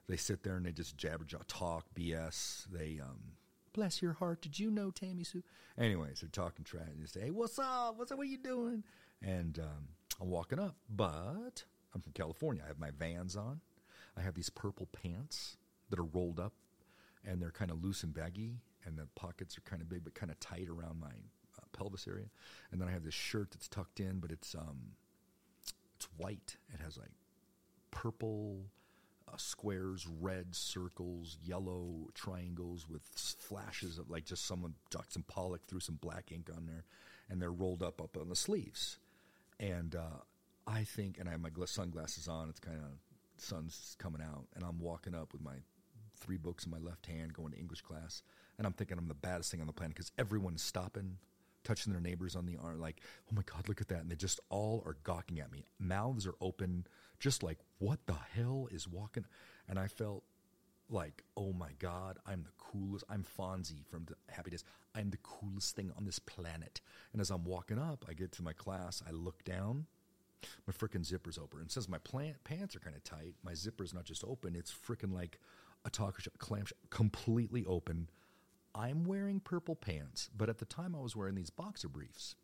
[0.07, 2.65] they sit there and they just jabber talk BS.
[2.71, 3.33] They um,
[3.73, 4.41] bless your heart.
[4.41, 5.43] Did you know Tammy Sue?
[5.77, 6.87] Anyways, they're talking trash.
[6.99, 7.97] They say, "Hey, what's up?
[7.97, 8.17] What's up?
[8.17, 8.83] What are you doing?"
[9.21, 9.87] And um,
[10.19, 12.63] I'm walking up, but I'm from California.
[12.63, 13.61] I have my Vans on.
[14.17, 15.57] I have these purple pants
[15.89, 16.53] that are rolled up,
[17.25, 20.13] and they're kind of loose and baggy, and the pockets are kind of big but
[20.13, 21.13] kind of tight around my
[21.71, 22.29] pelvis area.
[22.71, 24.93] And then I have this shirt that's tucked in, but it's um,
[25.95, 26.57] it's white.
[26.73, 27.11] It has like
[27.91, 28.65] purple
[29.27, 35.79] uh, squares, red circles, yellow triangles with flashes of like just someone Jackson Pollock threw
[35.79, 36.85] some black ink on there,
[37.29, 38.97] and they're rolled up up on the sleeves.
[39.59, 40.23] And uh,
[40.65, 42.49] I think, and I have my sunglasses on.
[42.49, 42.91] It's kind of
[43.37, 45.55] sun's coming out, and I'm walking up with my
[46.17, 48.21] three books in my left hand, going to English class,
[48.57, 51.17] and I'm thinking I'm the baddest thing on the planet because everyone's stopping,
[51.63, 54.15] touching their neighbors on the arm, like, oh my god, look at that, and they
[54.15, 55.65] just all are gawking at me.
[55.79, 56.85] Mouths are open,
[57.19, 59.25] just like, what the hell is walking?
[59.67, 60.23] And I felt
[60.89, 63.05] like, oh my God, I'm the coolest.
[63.09, 64.63] I'm Fonzie from the Happy Days.
[64.93, 66.81] I'm the coolest thing on this planet.
[67.13, 69.85] And as I'm walking up, I get to my class, I look down,
[70.67, 71.61] my freaking zipper's open.
[71.61, 74.73] And since my plant, pants are kind of tight, my zipper's not just open, it's
[74.73, 75.39] freaking like
[75.85, 78.09] a taco shop, clam completely open.
[78.73, 82.35] I'm wearing purple pants, but at the time I was wearing these boxer briefs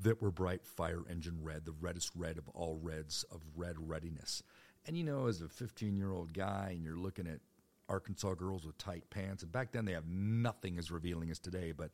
[0.00, 4.42] that were bright fire engine red, the reddest red of all reds of red readiness.
[4.86, 7.40] And you know, as a 15 year old guy, and you're looking at
[7.88, 11.72] Arkansas girls with tight pants, and back then they have nothing as revealing as today,
[11.72, 11.90] but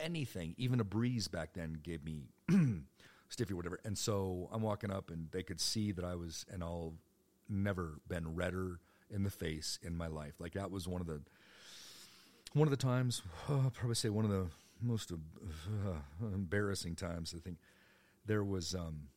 [0.00, 2.24] anything, even a breeze back then gave me
[3.28, 3.80] stiffy, whatever.
[3.84, 6.94] And so I'm walking up, and they could see that I was, and I'll
[7.48, 10.34] never been redder in the face in my life.
[10.40, 11.20] Like that was one of the
[12.56, 13.22] one of the times.
[13.48, 14.46] Oh, I'll probably say one of the
[14.80, 17.34] most uh, embarrassing times.
[17.36, 17.58] I think
[18.24, 19.08] there was um,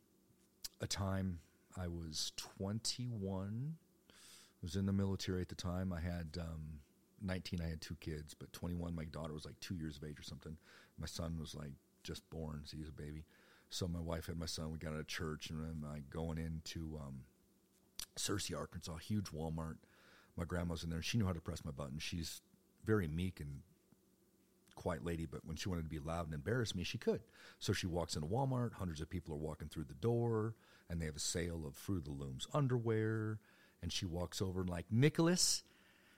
[0.81, 1.39] a time
[1.77, 3.75] I was 21.
[4.11, 4.13] I
[4.61, 5.93] was in the military at the time.
[5.93, 6.81] I had um,
[7.21, 7.61] 19.
[7.61, 8.93] I had two kids, but 21.
[8.93, 10.57] My daughter was like two years of age or something.
[10.99, 11.71] My son was like
[12.03, 13.23] just born, so he was a baby.
[13.69, 14.71] So my wife had my son.
[14.71, 17.21] We got out of church, and I'm like going into um,
[18.17, 19.77] Searcy, Arkansas, huge Walmart.
[20.35, 21.01] My grandma's in there.
[21.01, 21.99] She knew how to press my button.
[21.99, 22.41] She's
[22.85, 23.61] very meek and
[24.75, 27.21] quiet lady, but when she wanted to be loud and embarrass me, she could.
[27.59, 28.73] So she walks into Walmart.
[28.73, 30.55] Hundreds of people are walking through the door,
[30.89, 33.39] and they have a sale of Fruit of the Looms underwear.
[33.81, 35.63] And she walks over and like, Nicholas,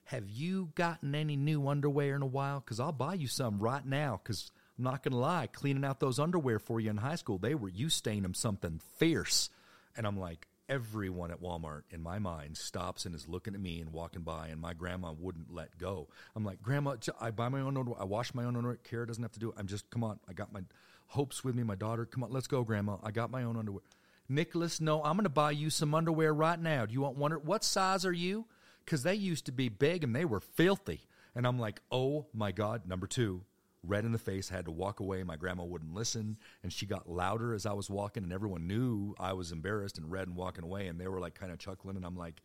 [0.05, 2.59] have you gotten any new underwear in a while?
[2.59, 4.19] Because I'll buy you some right now.
[4.23, 7.37] Because I'm not going to lie, cleaning out those underwear for you in high school,
[7.37, 9.49] they were you stained them something fierce.
[9.95, 13.81] And I'm like, everyone at Walmart in my mind stops and is looking at me
[13.81, 16.07] and walking by, and my grandma wouldn't let go.
[16.33, 18.01] I'm like, Grandma, I buy my own underwear.
[18.01, 18.77] I wash my own underwear.
[18.77, 19.55] Kara doesn't have to do it.
[19.57, 20.19] I'm just, come on.
[20.29, 20.61] I got my
[21.07, 22.05] hopes with me, my daughter.
[22.05, 22.95] Come on, let's go, Grandma.
[23.03, 23.81] I got my own underwear.
[24.29, 26.85] Nicholas, no, I'm going to buy you some underwear right now.
[26.85, 27.33] Do you want one?
[27.33, 28.45] What size are you?
[28.85, 31.01] Because they used to be big and they were filthy.
[31.35, 32.87] And I'm like, oh my God.
[32.87, 33.41] Number two,
[33.83, 35.23] red in the face, I had to walk away.
[35.23, 39.15] My grandma wouldn't listen, and she got louder as I was walking, and everyone knew
[39.19, 41.95] I was embarrassed and red and walking away, and they were like kind of chuckling,
[41.95, 42.41] and I'm like,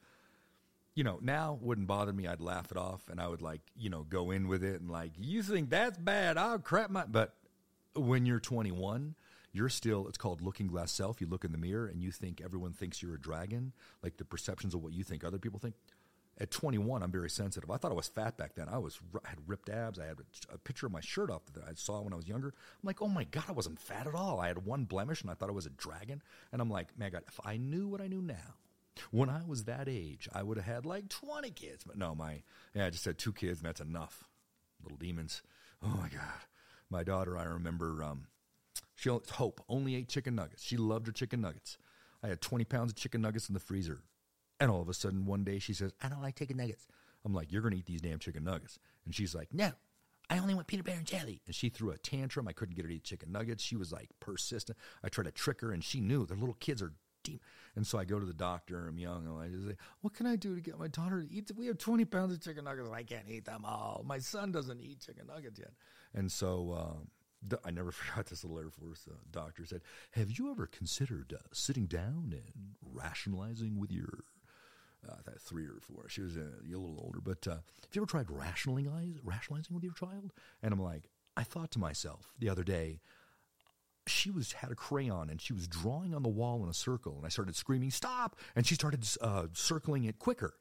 [0.94, 2.26] you know, now wouldn't bother me.
[2.26, 4.90] I'd laugh it off, and I would like, you know, go in with it and
[4.90, 6.38] like, you think that's bad?
[6.38, 7.04] I'll crap my.
[7.04, 7.34] But
[7.94, 9.14] when you're 21,
[9.52, 10.08] you're still.
[10.08, 11.20] It's called looking glass self.
[11.20, 13.72] You look in the mirror and you think everyone thinks you're a dragon,
[14.02, 15.74] like the perceptions of what you think other people think
[16.38, 17.70] at 21, I'm very sensitive.
[17.70, 18.68] I thought I was fat back then.
[18.68, 19.98] I was I had ripped abs.
[19.98, 22.28] I had a, a, picture of my shirt off that I saw when I was
[22.28, 22.48] younger.
[22.48, 24.38] I'm like, oh my god, I wasn't fat at all.
[24.40, 26.22] I had one blemish, and I thought I was a dragon.
[26.52, 28.54] And I'm like, man, God, if I knew what I knew now,
[29.10, 31.84] when I was that age, I would have had like 20 kids.
[31.84, 32.42] But no, my
[32.74, 34.24] yeah, I just had two kids, and that's enough.
[34.82, 35.42] Little demons.
[35.82, 36.44] Oh my god,
[36.90, 37.38] my daughter.
[37.38, 38.02] I remember.
[38.02, 38.26] Um,
[38.94, 40.64] she Hope only ate chicken nuggets.
[40.64, 41.78] She loved her chicken nuggets.
[42.22, 44.00] I had 20 pounds of chicken nuggets in the freezer.
[44.58, 46.86] And all of a sudden, one day she says, I don't like chicken nuggets.
[47.24, 48.78] I'm like, You're going to eat these damn chicken nuggets.
[49.04, 49.72] And she's like, No,
[50.30, 51.40] I only want peanut butter and jelly.
[51.46, 52.48] And she threw a tantrum.
[52.48, 53.62] I couldn't get her to eat chicken nuggets.
[53.62, 54.78] She was like persistent.
[55.04, 56.92] I tried to trick her, and she knew their little kids are
[57.22, 57.42] deep.
[57.74, 58.88] And so I go to the doctor.
[58.88, 59.26] I'm young.
[59.26, 61.50] And I just say, What can I do to get my daughter to eat?
[61.56, 62.86] We have 20 pounds of chicken nuggets.
[62.86, 64.02] And I can't eat them all.
[64.06, 65.72] My son doesn't eat chicken nuggets yet.
[66.14, 67.08] And so, um,
[67.64, 71.42] I never forgot this little Air Force uh, doctor said, Have you ever considered uh,
[71.52, 74.24] sitting down and rationalizing with your
[75.08, 76.08] uh, three or four.
[76.08, 77.20] She was a, a little older.
[77.22, 80.32] But uh, have you ever tried rationalizing, rationalizing with your child?
[80.62, 83.00] And I'm like, I thought to myself the other day,
[84.06, 87.16] she was had a crayon and she was drawing on the wall in a circle,
[87.16, 90.54] and I started screaming, "Stop!" And she started uh, circling it quicker.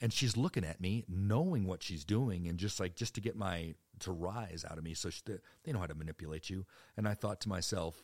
[0.00, 3.36] And she's looking at me, knowing what she's doing, and just like just to get
[3.36, 4.94] my to rise out of me.
[4.94, 5.22] So she,
[5.64, 6.66] they know how to manipulate you.
[6.96, 8.02] And I thought to myself,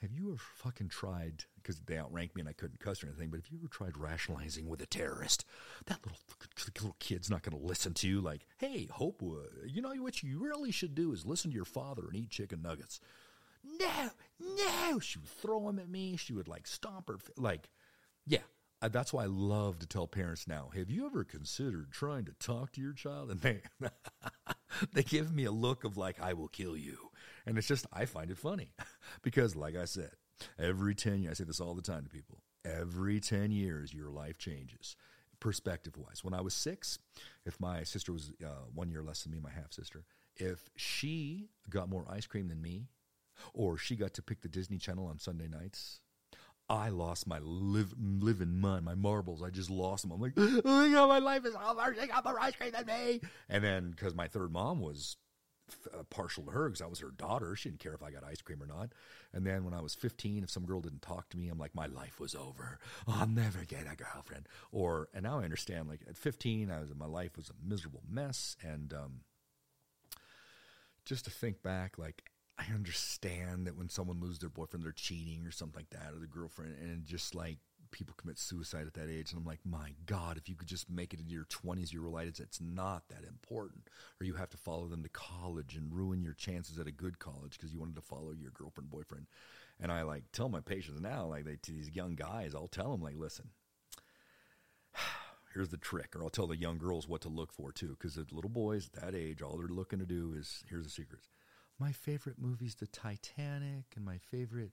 [0.00, 3.30] have you ever fucking tried, because they outranked me and I couldn't cuss or anything,
[3.30, 5.44] but have you ever tried rationalizing with a terrorist?
[5.86, 6.18] That little
[6.66, 10.38] little kid's not going to listen to you like, hey, Hopewood, you know what you
[10.38, 13.00] really should do is listen to your father and eat chicken nuggets.
[13.62, 14.98] No, no.
[14.98, 16.16] She would throw them at me.
[16.16, 17.16] She would like stomp her.
[17.36, 17.70] Like,
[18.26, 18.40] yeah,
[18.82, 20.70] uh, that's why I love to tell parents now.
[20.74, 23.30] Have you ever considered trying to talk to your child?
[23.30, 23.62] And they
[24.92, 27.10] they give me a look of like, I will kill you.
[27.46, 28.70] And it's just I find it funny
[29.22, 30.12] because, like I said,
[30.58, 32.42] every ten years I say this all the time to people.
[32.64, 34.96] Every ten years, your life changes
[35.40, 36.24] perspective wise.
[36.24, 36.98] When I was six,
[37.44, 40.04] if my sister was uh, one year less than me, my half sister,
[40.36, 42.88] if she got more ice cream than me,
[43.52, 46.00] or she got to pick the Disney Channel on Sunday nights,
[46.68, 49.42] I lost my live, living mind, my marbles.
[49.42, 50.12] I just lost them.
[50.12, 51.94] I'm like, oh my God, my life is over.
[52.00, 53.20] She got more ice cream than me.
[53.50, 55.16] And then because my third mom was
[55.92, 58.24] uh, partial to her because I was her daughter, she didn't care if I got
[58.24, 58.90] ice cream or not.
[59.32, 61.74] And then when I was 15, if some girl didn't talk to me, I'm like,
[61.74, 62.78] my life was over.
[63.08, 64.48] Oh, I'll never get a girlfriend.
[64.72, 65.88] Or and now I understand.
[65.88, 68.56] Like at 15, I was my life was a miserable mess.
[68.62, 69.20] And um,
[71.04, 75.44] just to think back, like I understand that when someone loses their boyfriend, they're cheating
[75.46, 77.58] or something like that, or the girlfriend, and just like
[77.94, 79.30] people commit suicide at that age.
[79.30, 82.02] And I'm like, my God, if you could just make it into your 20s, you
[82.02, 83.88] realize it's not that important.
[84.20, 87.20] Or you have to follow them to college and ruin your chances at a good
[87.20, 89.26] college because you wanted to follow your girlfriend, boyfriend.
[89.80, 92.90] And I like tell my patients now, like they, to these young guys, I'll tell
[92.90, 93.50] them, like, listen,
[95.54, 96.16] here's the trick.
[96.16, 98.90] Or I'll tell the young girls what to look for too, because the little boys
[98.92, 101.28] at that age, all they're looking to do is here's the secrets
[101.78, 104.72] my favorite movie's The Titanic, and my favorite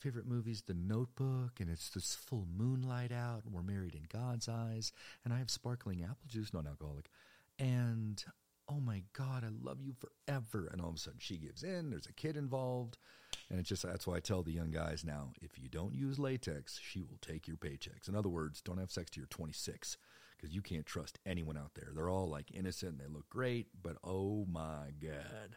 [0.00, 4.48] favorite movie's The Notebook, and it's this full moonlight out, and we're married in God's
[4.48, 4.92] eyes,
[5.24, 7.10] and I have sparkling apple juice, non-alcoholic,
[7.58, 8.22] and
[8.68, 10.68] oh my God, I love you forever.
[10.72, 11.90] And all of a sudden, she gives in.
[11.90, 12.98] There's a kid involved,
[13.50, 16.18] and it's just that's why I tell the young guys now: if you don't use
[16.18, 18.08] latex, she will take your paychecks.
[18.08, 19.96] In other words, don't have sex till you're 26
[20.36, 21.90] because you can't trust anyone out there.
[21.94, 25.56] They're all like innocent and they look great, but oh my God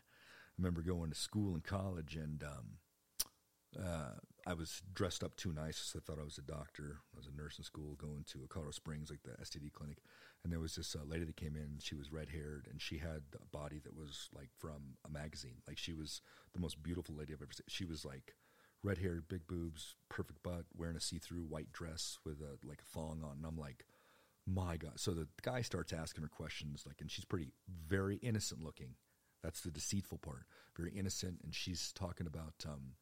[0.54, 5.54] I remember going to school and college, and um, uh, I was dressed up too
[5.54, 5.78] nice.
[5.78, 7.00] So I thought I was a doctor.
[7.14, 10.00] I was a nurse in school, going to Colorado Springs, like the STD clinic.
[10.44, 11.78] And there was this uh, lady that came in.
[11.80, 15.62] She was red haired, and she had a body that was like from a magazine.
[15.68, 16.22] Like she was
[16.54, 17.66] the most beautiful lady I've ever seen.
[17.68, 18.36] She was like
[18.84, 22.82] red haired, big boobs, perfect butt, wearing a see through white dress with a like
[22.82, 23.38] a thong on.
[23.38, 23.86] And I'm like,
[24.46, 25.00] my God.
[25.00, 27.54] So the guy starts asking her questions, like, and she's pretty,
[27.88, 28.96] very innocent looking.
[29.42, 30.44] That's the deceitful part.
[30.76, 31.40] Very innocent.
[31.44, 32.94] And she's talking about, um,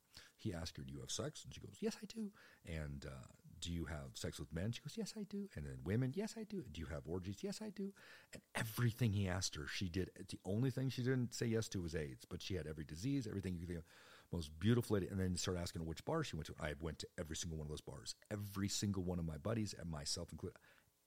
[0.44, 1.44] he asked her, Do you have sex?
[1.44, 2.32] And she goes, Yes, I do.
[2.66, 3.28] And uh,
[3.60, 4.72] do you have sex with men?
[4.72, 5.50] She goes, Yes, I do.
[5.56, 6.64] And then women, Yes, I do.
[6.72, 7.38] Do you have orgies?
[7.42, 7.94] Yes, I do.
[8.34, 10.10] And everything he asked her, she did.
[10.30, 13.28] The only thing she didn't say yes to was AIDS, but she had every disease,
[13.28, 13.86] everything you could think of.
[14.32, 15.08] Most beautiful lady.
[15.08, 16.56] And then started asking which bar she went to.
[16.60, 18.16] I went to every single one of those bars.
[18.32, 20.58] Every single one of my buddies and myself included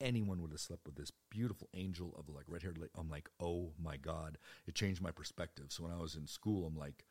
[0.00, 2.78] anyone would have slept with this beautiful angel of like red haired.
[2.96, 4.38] I'm like, oh my God.
[4.66, 5.66] It changed my perspective.
[5.68, 7.04] So when I was in school, I'm like,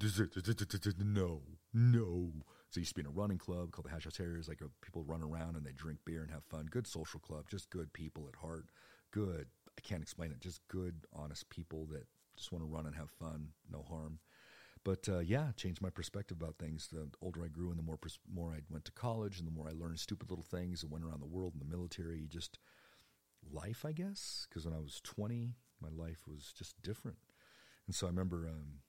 [0.00, 2.32] no, no.
[2.70, 4.48] So used to be in a running club called the Hash House Harriers.
[4.48, 6.66] Like people run around and they drink beer and have fun.
[6.70, 8.66] Good social club, just good people at heart.
[9.12, 9.46] Good.
[9.78, 10.40] I can't explain it.
[10.40, 14.18] Just good, honest people that just want to run and have fun, no harm.
[14.84, 16.88] But uh, yeah, changed my perspective about things.
[16.92, 19.52] The older I grew, and the more pers- more I went to college, and the
[19.52, 22.26] more I learned stupid little things and went around the world in the military.
[22.28, 22.58] Just
[23.50, 24.46] life, I guess.
[24.48, 27.18] Because when I was twenty, my life was just different.
[27.86, 28.80] And so I remember um,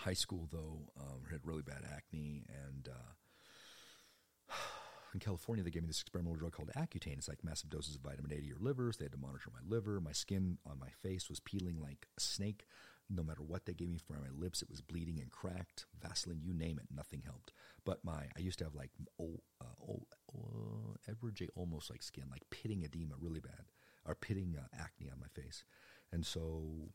[0.00, 4.54] high school though um, had really bad acne, and uh,
[5.14, 7.18] in California they gave me this experimental drug called Accutane.
[7.18, 8.92] It's like massive doses of vitamin A to your liver.
[8.92, 10.00] So they had to monitor my liver.
[10.00, 12.66] My skin on my face was peeling like a snake
[13.10, 15.86] no matter what they gave me for my lips, it was bleeding and cracked.
[16.00, 17.52] Vaseline, you name it, nothing helped.
[17.84, 20.02] But my, I used to have like oh, uh, oh,
[20.34, 23.72] oh, Edward James Olmos like skin, like pitting edema, really bad,
[24.06, 25.64] or pitting uh, acne on my face,
[26.12, 26.90] and so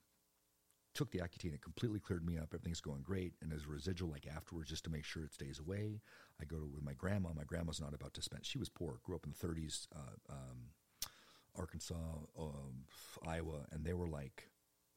[0.96, 1.54] took the Accutane.
[1.54, 2.50] It completely cleared me up.
[2.54, 3.34] Everything's going great.
[3.42, 6.02] And as a residual, like afterwards, just to make sure it stays away,
[6.42, 7.30] I go to with my grandma.
[7.36, 8.46] My grandma's not about to spend.
[8.46, 10.70] She was poor, grew up in the 30s, uh, um,
[11.56, 11.94] Arkansas,
[12.40, 12.86] um,
[13.28, 14.50] Iowa, and they were like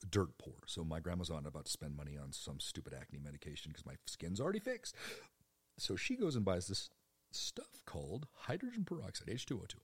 [0.08, 0.54] dirt poor.
[0.66, 3.94] So my grandma's not about to spend money on some stupid acne medication because my
[4.06, 4.94] skin's already fixed.
[5.78, 6.90] So she goes and buys this
[7.30, 9.74] stuff called hydrogen peroxide, H2O2.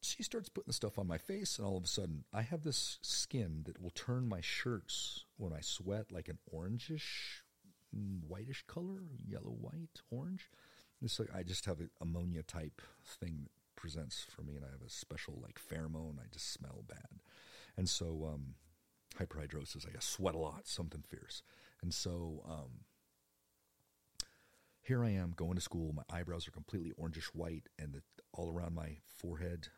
[0.00, 2.98] She starts putting stuff on my face, and all of a sudden, I have this
[3.02, 7.42] skin that will turn my shirts when I sweat like an orangish,
[7.94, 10.50] mm, whitish color, yellow, white, orange.
[11.02, 14.70] This like I just have an ammonia type thing that presents for me, and I
[14.70, 16.18] have a special like pheromone.
[16.18, 17.20] I just smell bad,
[17.76, 18.54] and so um,
[19.18, 19.86] hyperhidrosis.
[19.86, 21.42] I sweat a lot, something fierce.
[21.82, 22.84] And so um,
[24.82, 25.92] here I am going to school.
[25.92, 29.68] My eyebrows are completely orangish white, and the, all around my forehead,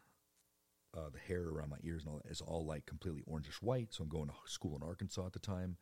[0.96, 3.88] uh, the hair around my ears and all that is all like completely orangish white.
[3.90, 5.76] So I'm going to school in Arkansas at the time,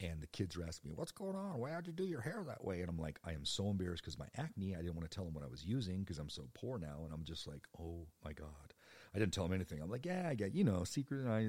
[0.00, 1.58] and the kids are asking me, "What's going on?
[1.58, 4.02] Why did you do your hair that way?" And I'm like, I am so embarrassed
[4.02, 4.74] because my acne.
[4.74, 7.02] I didn't want to tell them what I was using because I'm so poor now,
[7.04, 8.74] and I'm just like, oh my god.
[9.14, 9.80] I didn't tell them anything.
[9.80, 11.24] I'm like, yeah, I get you know secret.
[11.24, 11.46] And I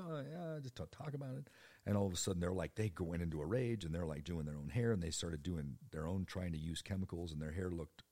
[0.00, 1.48] uh, just talk about it.
[1.86, 4.24] And all of a sudden, they're like, they went into a rage and they're like
[4.24, 7.40] doing their own hair and they started doing their own, trying to use chemicals, and
[7.40, 8.02] their hair looked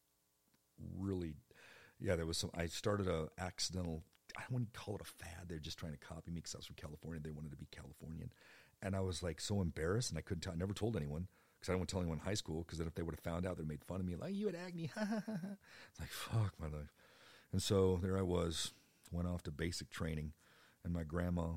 [0.97, 1.35] really,
[2.01, 2.51] yeah, there was some.
[2.55, 4.05] I started a accidental,
[4.37, 5.49] I wouldn't call it a fad.
[5.49, 7.21] They're just trying to copy me because I was from California.
[7.23, 8.31] They wanted to be Californian.
[8.83, 11.69] And I was like so embarrassed and I couldn't tell, I never told anyone because
[11.69, 13.21] I didn't want to tell anyone in high school because then if they would have
[13.21, 14.91] found out, they'd made fun of me like, you had acne.
[14.97, 16.93] it's like, fuck my life.
[17.53, 18.73] And so there I was,
[19.13, 20.33] went off to basic training,
[20.85, 21.53] and my grandma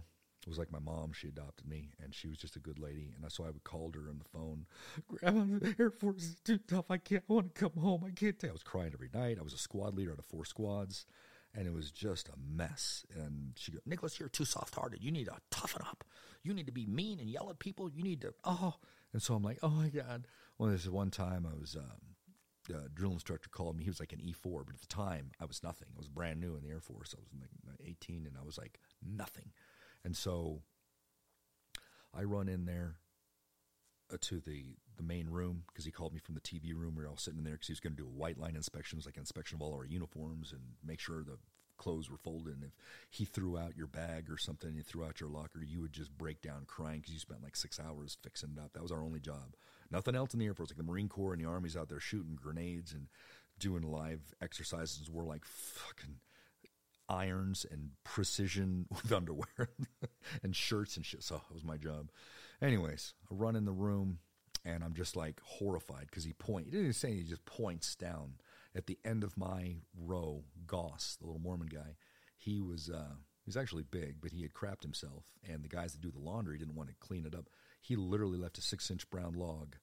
[0.47, 1.11] was like my mom.
[1.11, 3.11] She adopted me, and she was just a good lady.
[3.15, 4.65] And so I would call her on the phone.
[5.07, 6.85] Grandma, the Air Force is too tough.
[6.89, 7.23] I can't.
[7.29, 8.03] I want to come home.
[8.05, 8.41] I can't.
[8.43, 9.37] I was crying every night.
[9.39, 11.05] I was a squad leader out of four squads,
[11.53, 13.05] and it was just a mess.
[13.15, 15.03] And she goes, Nicholas, you're too soft-hearted.
[15.03, 16.03] You need to toughen up.
[16.43, 17.89] You need to be mean and yell at people.
[17.89, 18.33] You need to.
[18.43, 18.75] Oh,
[19.13, 20.27] and so I'm like, oh my god.
[20.57, 21.75] Well, this one time I was.
[21.75, 22.15] Um,
[22.93, 23.83] drill instructor called me.
[23.83, 25.88] He was like an E4, but at the time I was nothing.
[25.95, 27.15] I was brand new in the Air Force.
[27.17, 29.51] I was like 18 and I was like nothing.
[30.03, 30.63] And so
[32.13, 32.95] I run in there
[34.12, 34.63] Uh, to the,
[34.96, 36.96] the main room because he called me from the TV room.
[36.96, 38.56] We were all sitting in there because he was going to do a white line
[38.56, 41.38] inspection, like an inspection of all our uniforms and make sure the
[41.78, 42.54] clothes were folded.
[42.54, 42.72] And if
[43.10, 45.91] he threw out your bag or something and you threw out your locker, you would
[45.91, 48.72] just break down crying because you spent like six hours fixing it up.
[48.74, 49.56] That was our only job.
[49.91, 50.70] Nothing else in the Air Force.
[50.70, 53.08] Like the Marine Corps and the Army's out there shooting grenades and
[53.60, 55.10] doing live exercises.
[55.10, 56.15] We're like fucking
[57.10, 59.70] irons and precision with underwear
[60.43, 61.24] and shirts and shit.
[61.24, 62.10] So it was my job.
[62.62, 64.20] Anyways, I run in the room
[64.65, 66.65] and I'm just like horrified because he point.
[66.65, 68.34] He didn't even say anything, he just points down
[68.76, 70.43] at the end of my row.
[70.65, 71.96] Goss, the little Mormon guy,
[72.36, 75.93] he was uh, he was actually big, but he had crapped himself, and the guys
[75.93, 77.48] that do the laundry didn't want to clean it up.
[77.82, 79.76] He literally left a six inch brown log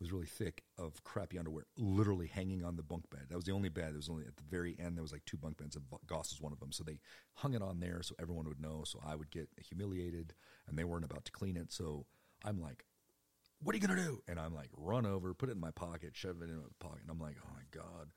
[0.00, 3.26] was really thick of crappy underwear, literally hanging on the bunk bed.
[3.28, 3.90] That was the only bed.
[3.90, 4.96] It was only at the very end.
[4.96, 6.72] There was like two bunk beds, and Goss was one of them.
[6.72, 7.00] So they
[7.34, 8.84] hung it on there so everyone would know.
[8.84, 10.34] So I would get humiliated,
[10.68, 11.72] and they weren't about to clean it.
[11.72, 12.06] So
[12.44, 12.84] I'm like,
[13.60, 16.14] "What are you gonna do?" And I'm like, "Run over, put it in my pocket,
[16.14, 18.10] shove it in my pocket." And I'm like, "Oh my god!"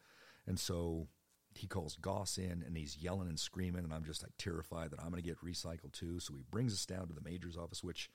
[0.45, 1.07] And so
[1.55, 4.99] he calls Goss in, and he's yelling and screaming, and I'm just like terrified that
[4.99, 6.19] I'm gonna get recycled too.
[6.19, 8.09] So he brings us down to the major's office, which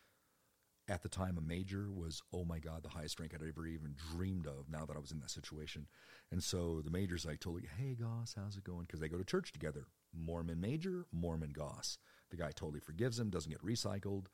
[0.88, 3.94] at the time a major was oh my god the highest rank I'd ever even
[4.12, 5.86] dreamed of now that I was in that situation.
[6.30, 8.82] And so the majors told you hey Goss how's it going?
[8.82, 9.86] Because they go to church together.
[10.12, 11.98] Mormon major Mormon Goss.
[12.30, 14.26] The guy totally forgives him doesn't get recycled.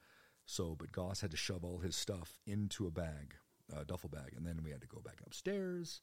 [0.46, 3.34] So but Goss had to shove all his stuff into a bag
[3.76, 6.00] a duffel bag and then we had to go back upstairs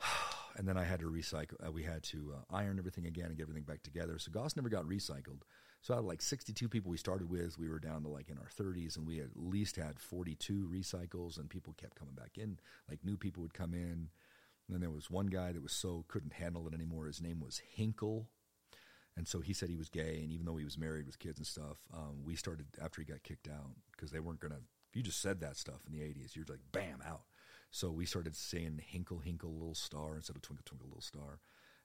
[0.56, 3.36] and then I had to recycle uh, we had to uh, iron everything again and
[3.36, 5.42] get everything back together so Goss never got recycled
[5.82, 8.38] so out of like 62 people we started with, we were down to like in
[8.38, 12.58] our 30s, and we at least had 42 recycles, and people kept coming back in.
[12.88, 14.08] Like new people would come in.
[14.66, 17.06] And then there was one guy that was so couldn't handle it anymore.
[17.06, 18.28] His name was Hinkle.
[19.16, 21.38] And so he said he was gay, and even though he was married with kids
[21.38, 24.60] and stuff, um, we started after he got kicked out because they weren't gonna.
[24.90, 27.22] If you just said that stuff in the '80s, you're like bam out.
[27.70, 31.40] So we started saying Hinkle Hinkle Little Star instead of Twinkle Twinkle Little Star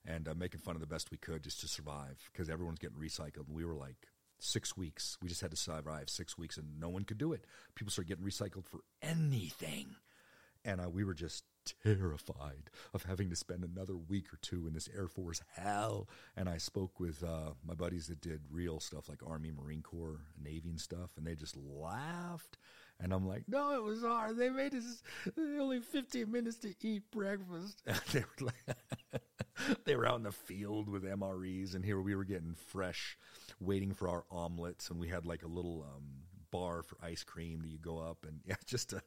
[0.06, 2.98] and uh, making fun of the best we could just to survive because everyone's getting
[2.98, 3.48] recycled.
[3.48, 4.08] And we were like
[4.40, 5.18] six weeks.
[5.22, 7.46] We just had to survive six weeks, and no one could do it.
[7.76, 9.96] People started getting recycled for anything,
[10.66, 11.44] and uh, we were just
[11.84, 16.10] terrified of having to spend another week or two in this Air Force hell.
[16.36, 20.20] And I spoke with uh, my buddies that did real stuff like Army, Marine Corps,
[20.42, 22.58] Navy, and stuff, and they just laughed.
[23.04, 24.38] And I'm like, no, it was hard.
[24.38, 25.04] They made us
[25.38, 27.84] only 15 minutes to eat breakfast.
[28.14, 29.22] They were like,
[29.86, 33.18] they were out in the field with MREs, and here we were getting fresh,
[33.60, 36.04] waiting for our omelets, and we had like a little um,
[36.50, 38.94] bar for ice cream that you go up and yeah, just.
[38.94, 39.02] A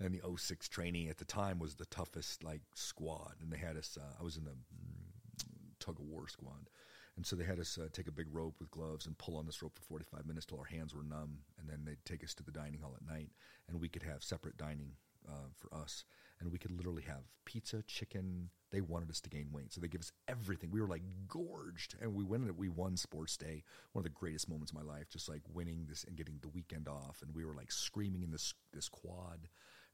[0.00, 3.76] and the 06 training at the time was the toughest like squad, and they had
[3.76, 3.98] us.
[4.00, 5.44] Uh, I was in the mm,
[5.80, 6.70] tug of war squad,
[7.18, 9.44] and so they had us uh, take a big rope with gloves and pull on
[9.44, 12.32] this rope for 45 minutes till our hands were numb, and then they'd take us
[12.34, 13.30] to the dining hall at night,
[13.68, 14.92] and we could have separate dining
[15.28, 16.04] uh, for us,
[16.38, 18.50] and we could literally have pizza, chicken.
[18.70, 20.70] They wanted us to gain weight, so they give us everything.
[20.70, 22.56] We were like gorged, and we went.
[22.56, 23.64] We won Sports Day,
[23.94, 26.48] one of the greatest moments of my life, just like winning this and getting the
[26.48, 29.48] weekend off, and we were like screaming in this this quad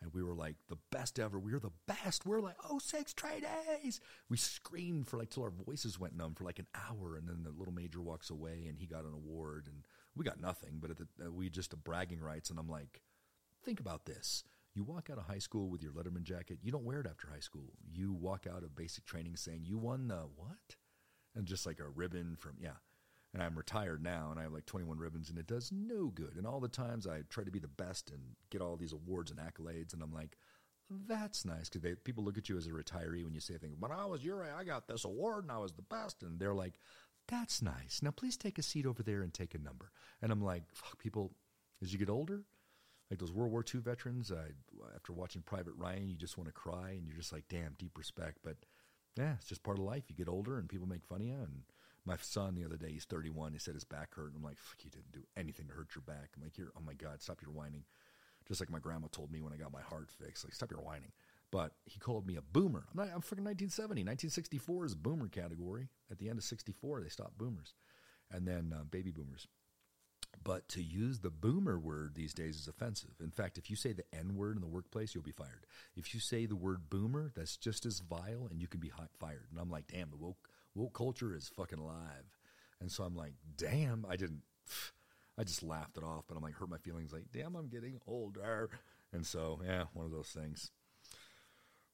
[0.04, 1.38] and we were like the best ever.
[1.38, 2.26] We were the best.
[2.26, 4.00] We are like, oh, six trade days.
[4.28, 7.42] We screamed for like till our voices went numb for like an hour, and then
[7.42, 10.78] the little major walks away, and he got an award, and we got nothing.
[10.80, 13.00] But the, uh, we just a bragging rights, and I'm like,
[13.64, 14.44] think about this.
[14.74, 16.58] You walk out of high school with your Letterman jacket.
[16.62, 17.72] You don't wear it after high school.
[17.90, 20.76] You walk out of basic training saying you won the what,
[21.34, 22.76] and just like a ribbon from yeah.
[23.34, 26.36] And I'm retired now, and I have like 21 ribbons, and it does no good.
[26.36, 28.20] And all the times I try to be the best and
[28.50, 30.38] get all these awards and accolades, and I'm like,
[31.08, 33.76] that's nice because people look at you as a retiree when you say things.
[33.78, 36.38] When I was your age, I got this award and I was the best, and
[36.38, 36.74] they're like,
[37.26, 39.90] "That's nice." Now please take a seat over there and take a number.
[40.22, 41.34] And I'm like, "Fuck, people."
[41.82, 42.44] As you get older,
[43.10, 44.52] like those World War II veterans, I,
[44.94, 47.98] after watching Private Ryan, you just want to cry and you're just like, damn, deep
[47.98, 48.38] respect.
[48.42, 48.56] But
[49.16, 50.04] yeah, it's just part of life.
[50.08, 51.34] You get older and people make fun of you.
[51.34, 51.62] And
[52.04, 53.52] my son the other day, he's 31.
[53.52, 54.28] He said his back hurt.
[54.28, 56.30] And I'm like, fuck, you didn't do anything to hurt your back.
[56.36, 57.84] I'm like, you're, oh my God, stop your whining.
[58.46, 60.80] Just like my grandma told me when I got my heart fixed, like, stop your
[60.80, 61.12] whining.
[61.50, 62.84] But he called me a boomer.
[62.90, 64.02] I'm, not, I'm freaking 1970.
[64.02, 65.88] 1964 is a boomer category.
[66.10, 67.74] At the end of 64, they stopped boomers.
[68.30, 69.46] And then uh, baby boomers.
[70.42, 73.12] But to use the boomer word these days is offensive.
[73.20, 75.66] In fact, if you say the N word in the workplace, you'll be fired.
[75.96, 79.46] If you say the word boomer, that's just as vile and you can be fired.
[79.50, 82.38] And I'm like, damn, the woke, woke culture is fucking alive.
[82.80, 84.42] And so I'm like, damn, I didn't,
[85.38, 88.00] I just laughed it off, but I'm like, hurt my feelings like, damn, I'm getting
[88.06, 88.70] older.
[89.12, 90.70] And so, yeah, one of those things.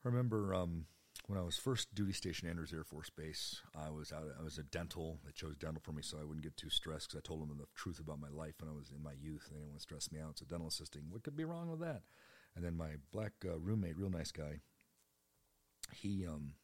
[0.05, 0.87] I remember um,
[1.27, 4.25] when I was first duty station Andrews Air Force Base, I was out.
[4.39, 5.19] I was a dental.
[5.25, 7.57] They chose dental for me so I wouldn't get too stressed because I told them
[7.59, 9.49] the truth about my life when I was in my youth.
[9.49, 10.39] They didn't want to stress me out.
[10.39, 12.03] So dental assisting, what could be wrong with that?
[12.57, 14.61] And then my black uh, roommate, real nice guy.
[15.95, 16.55] He um,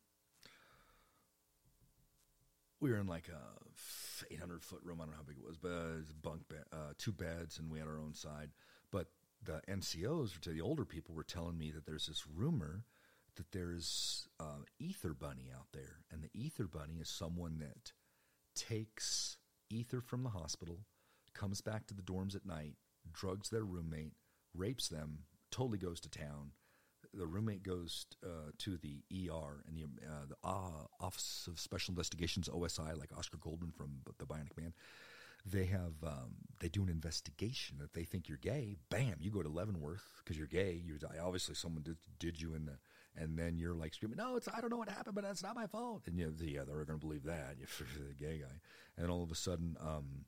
[2.80, 5.00] we were in like a 800 foot room.
[5.00, 7.58] I don't know how big it was, but it was bunk bed, uh, two beds,
[7.58, 8.50] and we had our own side.
[8.90, 9.08] But
[9.42, 12.84] the NCOs, to the older people, were telling me that there's this rumor
[13.36, 17.92] that there's uh, ether bunny out there, and the ether bunny is someone that
[18.54, 19.36] takes
[19.70, 20.80] ether from the hospital,
[21.34, 22.74] comes back to the dorms at night,
[23.12, 24.14] drugs their roommate,
[24.54, 25.20] rapes them,
[25.50, 26.52] totally goes to town.
[27.16, 31.92] The roommate goes uh, to the ER and the, uh, the uh, Office of Special
[31.92, 34.72] Investigations (OSI), like Oscar Goldman from The Bionic Man
[35.48, 37.78] they have um, they do an investigation.
[37.82, 40.82] If they think you're gay, bam, you go to Leavenworth because you're gay.
[40.84, 42.78] You're obviously someone did, did you in the
[43.18, 45.54] and then you're like screaming, "No, it's I don't know what happened, but that's not
[45.54, 48.60] my fault." And you know, yeah, they're going to believe that you're the gay guy.
[48.98, 50.24] And all of a sudden, um,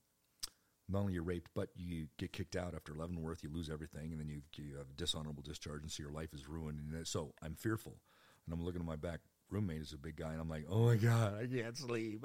[0.88, 3.42] not only you're raped, but you get kicked out after Leavenworth.
[3.42, 6.32] You lose everything, and then you you have a dishonorable discharge, and so your life
[6.32, 6.80] is ruined.
[6.92, 7.98] And so I'm fearful,
[8.46, 9.20] and I'm looking at my back
[9.50, 12.24] roommate is a big guy, and I'm like, oh my god, I can't sleep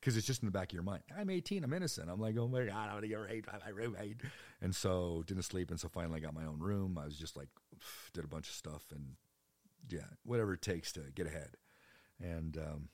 [0.00, 1.02] because it's just in the back of your mind.
[1.16, 2.10] I'm 18, I'm innocent.
[2.10, 4.20] I'm like, oh my god, I'm gonna get raped by my roommate,
[4.60, 6.98] and so didn't sleep, and so finally I got my own room.
[7.00, 7.48] I was just like,
[8.12, 9.16] did a bunch of stuff, and
[9.88, 11.56] yeah, whatever it takes to get ahead.
[12.20, 12.88] And um,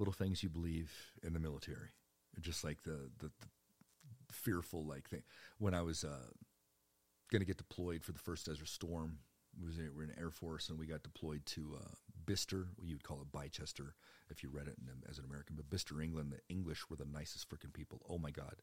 [0.00, 0.92] little things you believe
[1.22, 1.90] in the military,
[2.40, 3.46] just like the, the, the
[4.32, 5.22] fearful like thing.
[5.58, 6.26] When I was uh,
[7.30, 9.18] going to get deployed for the first Desert Storm,
[9.60, 11.94] we was in, we're in Air Force and we got deployed to uh,
[12.26, 12.66] Bicester.
[12.82, 13.94] You'd call it Bicester
[14.30, 16.32] if you read it in, as an American, but Bicester, England.
[16.32, 18.00] The English were the nicest freaking people.
[18.08, 18.56] Oh my God!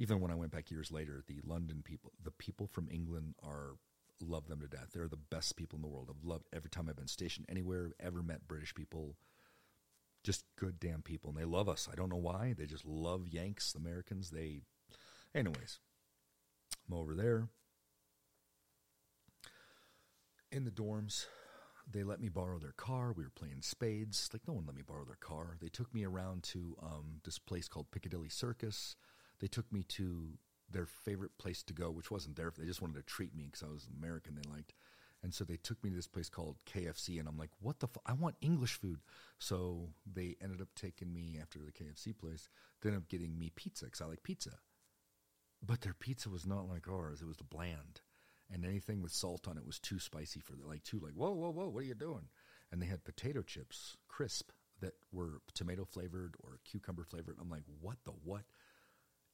[0.00, 3.74] even when I went back years later, the London people, the people from England are
[4.22, 4.88] love them to death.
[4.94, 6.08] They're the best people in the world.
[6.10, 9.16] I've loved every time I've been stationed anywhere, ever met British people.
[10.22, 11.88] Just good damn people, and they love us.
[11.90, 12.54] I don't know why.
[12.56, 14.30] They just love Yanks, Americans.
[14.30, 14.62] They,
[15.34, 15.78] anyways,
[16.86, 17.48] I'm over there
[20.52, 21.26] in the dorms.
[21.90, 23.12] They let me borrow their car.
[23.12, 24.28] We were playing spades.
[24.32, 25.56] Like no one let me borrow their car.
[25.60, 28.96] They took me around to um, this place called Piccadilly Circus
[29.40, 30.38] they took me to
[30.70, 32.52] their favorite place to go, which wasn't there.
[32.56, 34.36] They just wanted to treat me because I was American.
[34.36, 34.74] They liked,
[35.22, 37.88] and so they took me to this place called KFC, and I'm like, "What the?
[37.88, 39.00] Fu- I want English food."
[39.38, 42.48] So they ended up taking me after the KFC place.
[42.80, 44.58] They ended up getting me pizza because I like pizza,
[45.62, 47.22] but their pizza was not like ours.
[47.22, 48.00] It was bland,
[48.50, 51.32] and anything with salt on it was too spicy for the like too like whoa
[51.32, 52.28] whoa whoa what are you doing?
[52.72, 57.36] And they had potato chips, crisp, that were tomato flavored or cucumber flavored.
[57.40, 58.44] I'm like, what the what?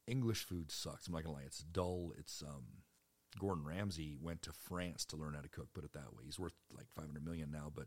[0.07, 1.07] English food sucks.
[1.07, 2.13] I'm not gonna lie, it's dull.
[2.19, 2.65] It's um,
[3.39, 5.73] Gordon Ramsay went to France to learn how to cook.
[5.75, 6.25] Put it that way.
[6.25, 7.87] He's worth like 500 million now, but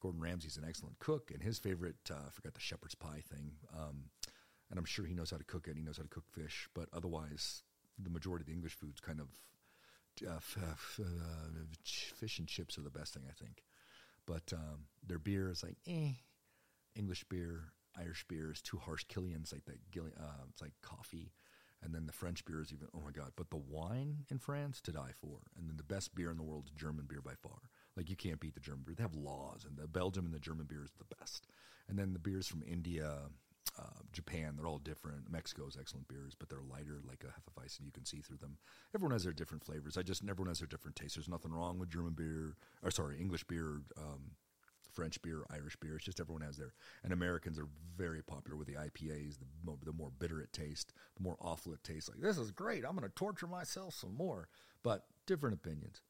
[0.00, 3.52] Gordon Ramsay's an excellent cook, and his favorite uh, I forgot the shepherd's pie thing.
[3.76, 4.04] Um,
[4.70, 5.76] and I'm sure he knows how to cook it.
[5.76, 7.62] He knows how to cook fish, but otherwise,
[7.98, 9.28] the majority of the English foods kind of
[10.26, 11.84] uh, f- f- uh,
[12.16, 13.64] fish and chips are the best thing I think.
[14.26, 16.12] But um, their beer is like eh.
[16.96, 19.04] English beer, Irish beer is too harsh.
[19.08, 19.78] Killian's like that.
[19.96, 21.32] Uh, it's like coffee
[21.84, 23.32] and then the French beer is even oh my god!
[23.36, 26.42] But the wine in France to die for, and then the best beer in the
[26.42, 27.58] world is German beer by far.
[27.96, 28.94] Like you can't beat the German beer.
[28.96, 31.46] They have laws, and the Belgium and the German beer is the best.
[31.88, 33.12] And then the beers from India,
[33.78, 35.30] uh, Japan, they're all different.
[35.30, 37.84] Mexico has excellent beers, but they're lighter, like a Hefeweizen.
[37.84, 38.56] You can see through them.
[38.94, 39.98] Everyone has their different flavors.
[39.98, 41.16] I just everyone has their different tastes.
[41.16, 44.32] There's nothing wrong with German beer, or sorry, English beer, um,
[44.94, 45.96] French beer, Irish beer.
[45.96, 46.72] It's just everyone has their.
[47.02, 49.38] And Americans are very popular with the IPAs.
[49.38, 52.08] The more, the more bitter it tastes, the more awful it tastes.
[52.08, 52.84] Like this is great.
[52.84, 54.48] I'm going to torture myself some more.
[54.82, 56.02] But different opinions.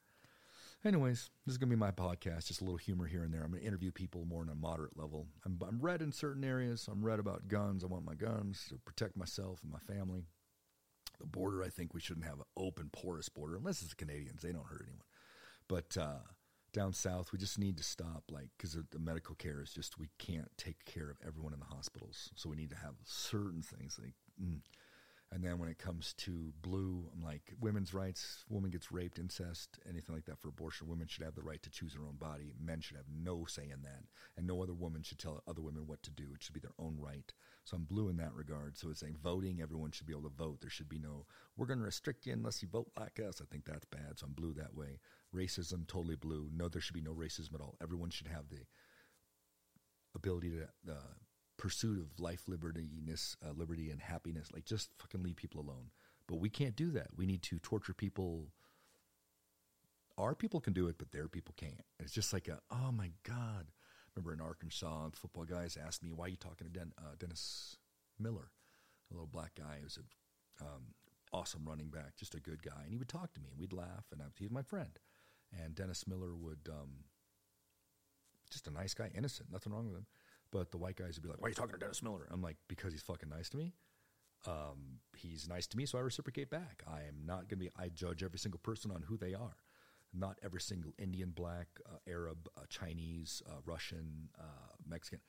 [0.85, 3.43] Anyways, this is going to be my podcast, just a little humor here and there.
[3.43, 5.29] I'm going to interview people more on a moderate level.
[5.47, 6.89] I'm, I'm red in certain areas.
[6.93, 7.83] I'm red about guns.
[7.83, 10.25] I want my guns to protect myself and my family.
[11.21, 14.43] The border, I think we shouldn't have an open, porous border, unless it's the Canadians.
[14.43, 15.07] They don't hurt anyone.
[15.69, 16.19] But uh,
[16.75, 20.11] down south, we just need to stop, like, because the medical care is just, we
[20.19, 22.31] can't take care of everyone in the hospitals.
[22.35, 24.13] So we need to have certain things like,
[24.43, 24.61] mm,
[25.33, 29.81] and then when it comes to blue, I'm like, women's rights, woman gets raped, incest,
[29.89, 32.53] anything like that for abortion, women should have the right to choose their own body.
[32.61, 34.05] Men should have no say in that.
[34.37, 36.27] And no other woman should tell other women what to do.
[36.35, 37.33] It should be their own right.
[37.65, 38.77] So I'm blue in that regard.
[38.77, 40.61] So it's saying voting, everyone should be able to vote.
[40.61, 41.25] There should be no,
[41.57, 43.41] we're going to restrict you unless you vote like us.
[43.41, 44.19] I think that's bad.
[44.19, 45.01] So I'm blue that way.
[45.35, 46.51] Racism, totally blue.
[46.55, 47.77] No, there should be no racism at all.
[47.83, 48.67] Everyone should have the
[50.15, 50.97] ability to uh,
[51.57, 54.49] pursuit of life, libertiness, uh, liberty, and happiness.
[54.53, 55.91] Like, just fucking leave people alone.
[56.27, 57.09] But we can't do that.
[57.17, 58.49] We need to torture people.
[60.19, 61.73] Our people can do it, but their people can't.
[61.99, 63.69] And it's just like a, oh my God.
[64.15, 67.77] Remember in Arkansas, football guys asked me, why are you talking to Den- uh, Dennis
[68.19, 68.51] Miller,
[69.11, 70.05] a little black guy who's an
[70.61, 70.95] um,
[71.33, 72.83] awesome running back, just a good guy.
[72.83, 74.99] And he would talk to me, and we'd laugh, and I, he was my friend.
[75.53, 77.05] And Dennis Miller would, um,
[78.51, 80.07] just a nice guy, innocent, nothing wrong with him
[80.55, 82.41] but the white guys would be like, "Why are you talking to Dennis Miller?" I'm
[82.41, 83.75] like, "Because he's fucking nice to me.
[84.47, 86.85] Um, he's nice to me, so I reciprocate back.
[86.87, 87.71] I am not going to be.
[87.77, 89.57] I judge every single person on who they are.
[90.17, 95.21] Not every single Indian, black, uh, Arab, uh, Chinese, uh, Russian, uh, Mexican.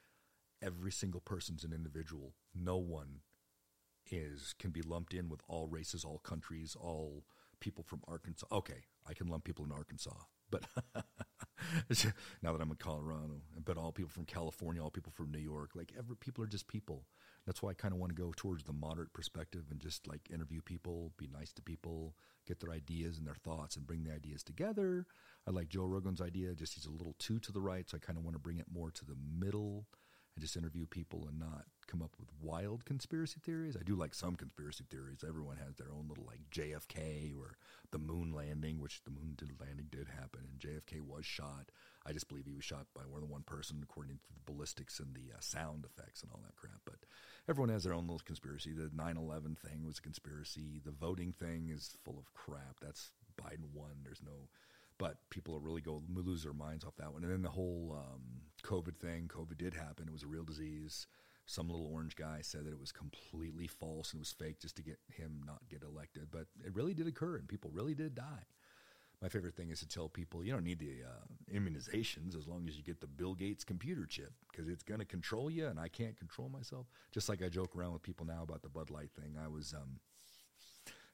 [0.62, 2.34] Every single person's an individual.
[2.54, 3.22] No one
[4.12, 7.26] is can be lumped in with all races, all countries, all
[7.60, 8.48] people from Arkansas.
[8.52, 10.16] Okay, I can lump people in Arkansas,
[10.50, 10.66] but
[12.42, 15.72] now that I'm in Colorado, but all people from California, all people from New York,
[15.76, 17.06] like every people are just people.
[17.46, 20.32] That's why I kind of want to go towards the moderate perspective and just like
[20.34, 22.16] interview people, be nice to people,
[22.48, 25.06] get their ideas and their thoughts, and bring the ideas together.
[25.48, 28.06] I like Joe Rogan's idea; just he's a little too to the right, so I
[28.06, 29.86] kind of want to bring it more to the middle
[30.36, 33.78] and just interview people and not come up with wild conspiracy theories.
[33.80, 35.24] I do like some conspiracy theories.
[35.26, 37.58] Everyone has their own little like JFK or
[37.91, 41.72] the moon landing, which the moon landing did happen, and JFK was shot.
[42.06, 44.99] I just believe he was shot by more than one person, according to the ballistics
[44.99, 46.82] and the uh, sound effects and all that crap.
[46.86, 46.99] But
[47.49, 48.74] everyone has their own little conspiracy.
[48.74, 50.82] The 9/11 thing was a conspiracy.
[50.84, 52.80] The voting thing is full of crap.
[52.82, 54.03] That's Biden won.
[54.03, 54.49] There's no
[54.97, 57.24] but people really go lose their minds off that one.
[57.24, 58.22] And then the whole um,
[58.64, 60.08] COVID thing, COVID did happen.
[60.08, 61.08] It was a real disease.
[61.47, 64.78] Some little orange guy said that it was completely false and it was fake just
[64.78, 66.30] to get him not get elected.
[66.32, 68.45] But it really did occur and people really did die.
[69.22, 72.68] My favorite thing is to tell people you don't need the uh, immunizations as long
[72.68, 75.80] as you get the Bill Gates computer chip because it's going to control you and
[75.80, 76.88] I can't control myself.
[77.11, 79.36] Just like I joke around with people now about the Bud Light thing.
[79.41, 79.99] I was um,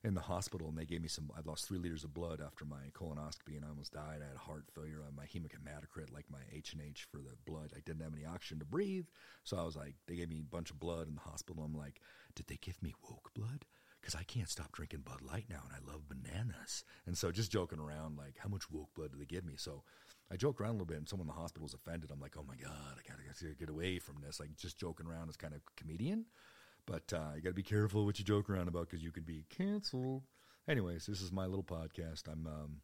[0.04, 2.66] in the hospital and they gave me some i lost three liters of blood after
[2.66, 4.22] my colonoscopy and i almost died.
[4.24, 5.04] I had heart failure.
[5.08, 7.72] On my hematocrit like my h&h for the blood.
[7.76, 9.06] I didn't have any oxygen to breathe.
[9.43, 11.64] So i was like they gave me a bunch of blood in the hospital.
[11.64, 12.02] I'm like
[12.36, 13.66] did they give me woke blood
[14.02, 16.84] because I can't stop drinking Bud Light now, and I love bananas.
[17.06, 19.54] And so, just joking around, like, how much woke blood do they give me?
[19.58, 19.84] So,
[20.32, 22.10] I joked around a little bit, and someone in the hospital was offended.
[22.12, 24.39] I'm like, oh my god, I gotta, gotta get away from this.
[24.39, 26.26] Like, just joking around as kind of comedian.
[26.86, 29.26] But uh, you got to be careful what you joke around about because you could
[29.26, 30.24] be canceled.
[30.68, 32.28] Anyways, this is my little podcast.
[32.28, 32.82] I'm um,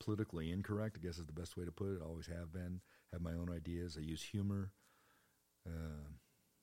[0.00, 2.00] politically incorrect, I guess is the best way to put it.
[2.02, 2.80] I Always have been.
[3.12, 3.96] Have my own ideas.
[3.98, 4.72] I use humor
[5.66, 6.10] uh,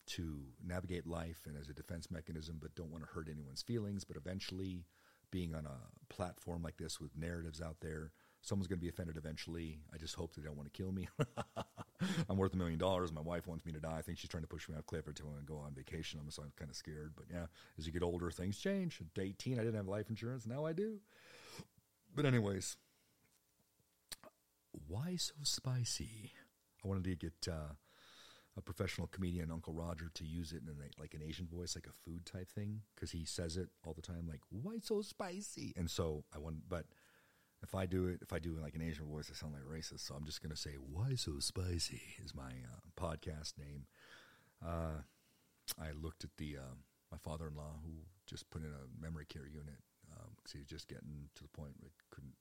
[0.07, 4.03] to navigate life and as a defense mechanism, but don't want to hurt anyone's feelings.
[4.03, 4.85] But eventually,
[5.31, 9.17] being on a platform like this with narratives out there, someone's going to be offended
[9.17, 9.79] eventually.
[9.93, 11.07] I just hope they don't want to kill me.
[12.29, 13.11] I'm worth a million dollars.
[13.11, 13.97] My wife wants me to die.
[13.97, 16.19] I think she's trying to push me off cliff until I go on vacation.
[16.21, 17.13] I'm, so I'm kind of scared.
[17.15, 17.45] But yeah,
[17.77, 19.01] as you get older, things change.
[19.01, 20.45] At 18, I didn't have life insurance.
[20.45, 20.99] Now I do.
[22.15, 22.77] But anyways,
[24.87, 26.31] why so spicy?
[26.83, 27.73] I wanted to get uh,
[28.57, 32.09] a professional comedian, Uncle Roger, to use it in like an Asian voice, like a
[32.09, 35.89] food type thing, because he says it all the time, like "Why so spicy?" And
[35.89, 36.85] so I want, but
[37.65, 40.01] if I do it, if I do like an Asian voice, I sound like racist.
[40.01, 43.87] So I'm just going to say, Why So Spicy is my uh, podcast name.
[44.63, 45.01] Uh,
[45.79, 46.75] I looked at the uh,
[47.11, 47.91] my father in law who
[48.27, 49.81] just put in a memory care unit
[50.37, 52.35] because um, he was just getting to the point where he couldn't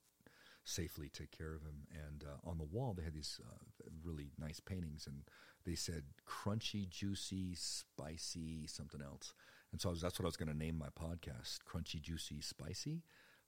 [0.64, 1.86] safely take care of him.
[1.90, 5.22] And uh, on the wall, they had these uh, really nice paintings, and
[5.64, 9.34] they said crunchy, juicy, spicy, something else.
[9.72, 13.02] And so was, that's what I was going to name my podcast, Crunchy, Juicy, Spicy.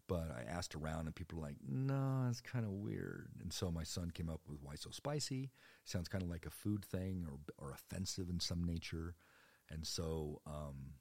[0.08, 3.70] But I asked around, and people were like, "No, it's kind of weird." And so
[3.72, 5.50] my son came up with "Why so spicy?"
[5.84, 9.16] Sounds kind of like a food thing, or or offensive in some nature.
[9.68, 10.94] And so um,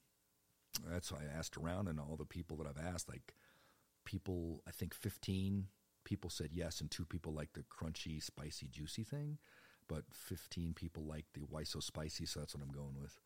[0.87, 3.35] that's why I asked around, and all the people that I've asked, like
[4.05, 5.67] people, I think fifteen
[6.03, 9.37] people said yes, and two people liked the crunchy, spicy, juicy thing,
[9.87, 13.19] but fifteen people liked the "Why so spicy?" So that's what I'm going with.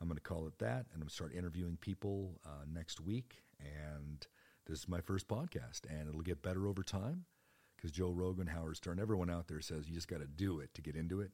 [0.00, 3.00] I'm going to call it that, and I'm going to start interviewing people uh, next
[3.00, 4.26] week, and
[4.66, 7.24] this is my first podcast, and it'll get better over time
[7.76, 10.74] because Joe Rogan, Howard Stern, everyone out there says you just got to do it
[10.74, 11.32] to get into it.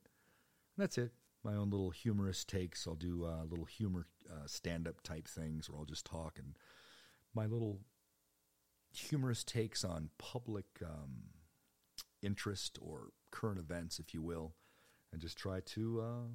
[0.77, 1.13] And that's it.
[1.43, 2.87] My own little humorous takes.
[2.87, 6.57] I'll do uh, little humor uh, stand up type things, or I'll just talk and
[7.35, 7.81] my little
[8.93, 11.25] humorous takes on public um,
[12.23, 14.55] interest or current events, if you will,
[15.15, 16.29] and just try to uh,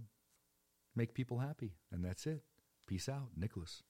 [0.95, 1.73] make people happy.
[1.91, 2.43] And that's it.
[2.87, 3.83] Peace out, Nicholas.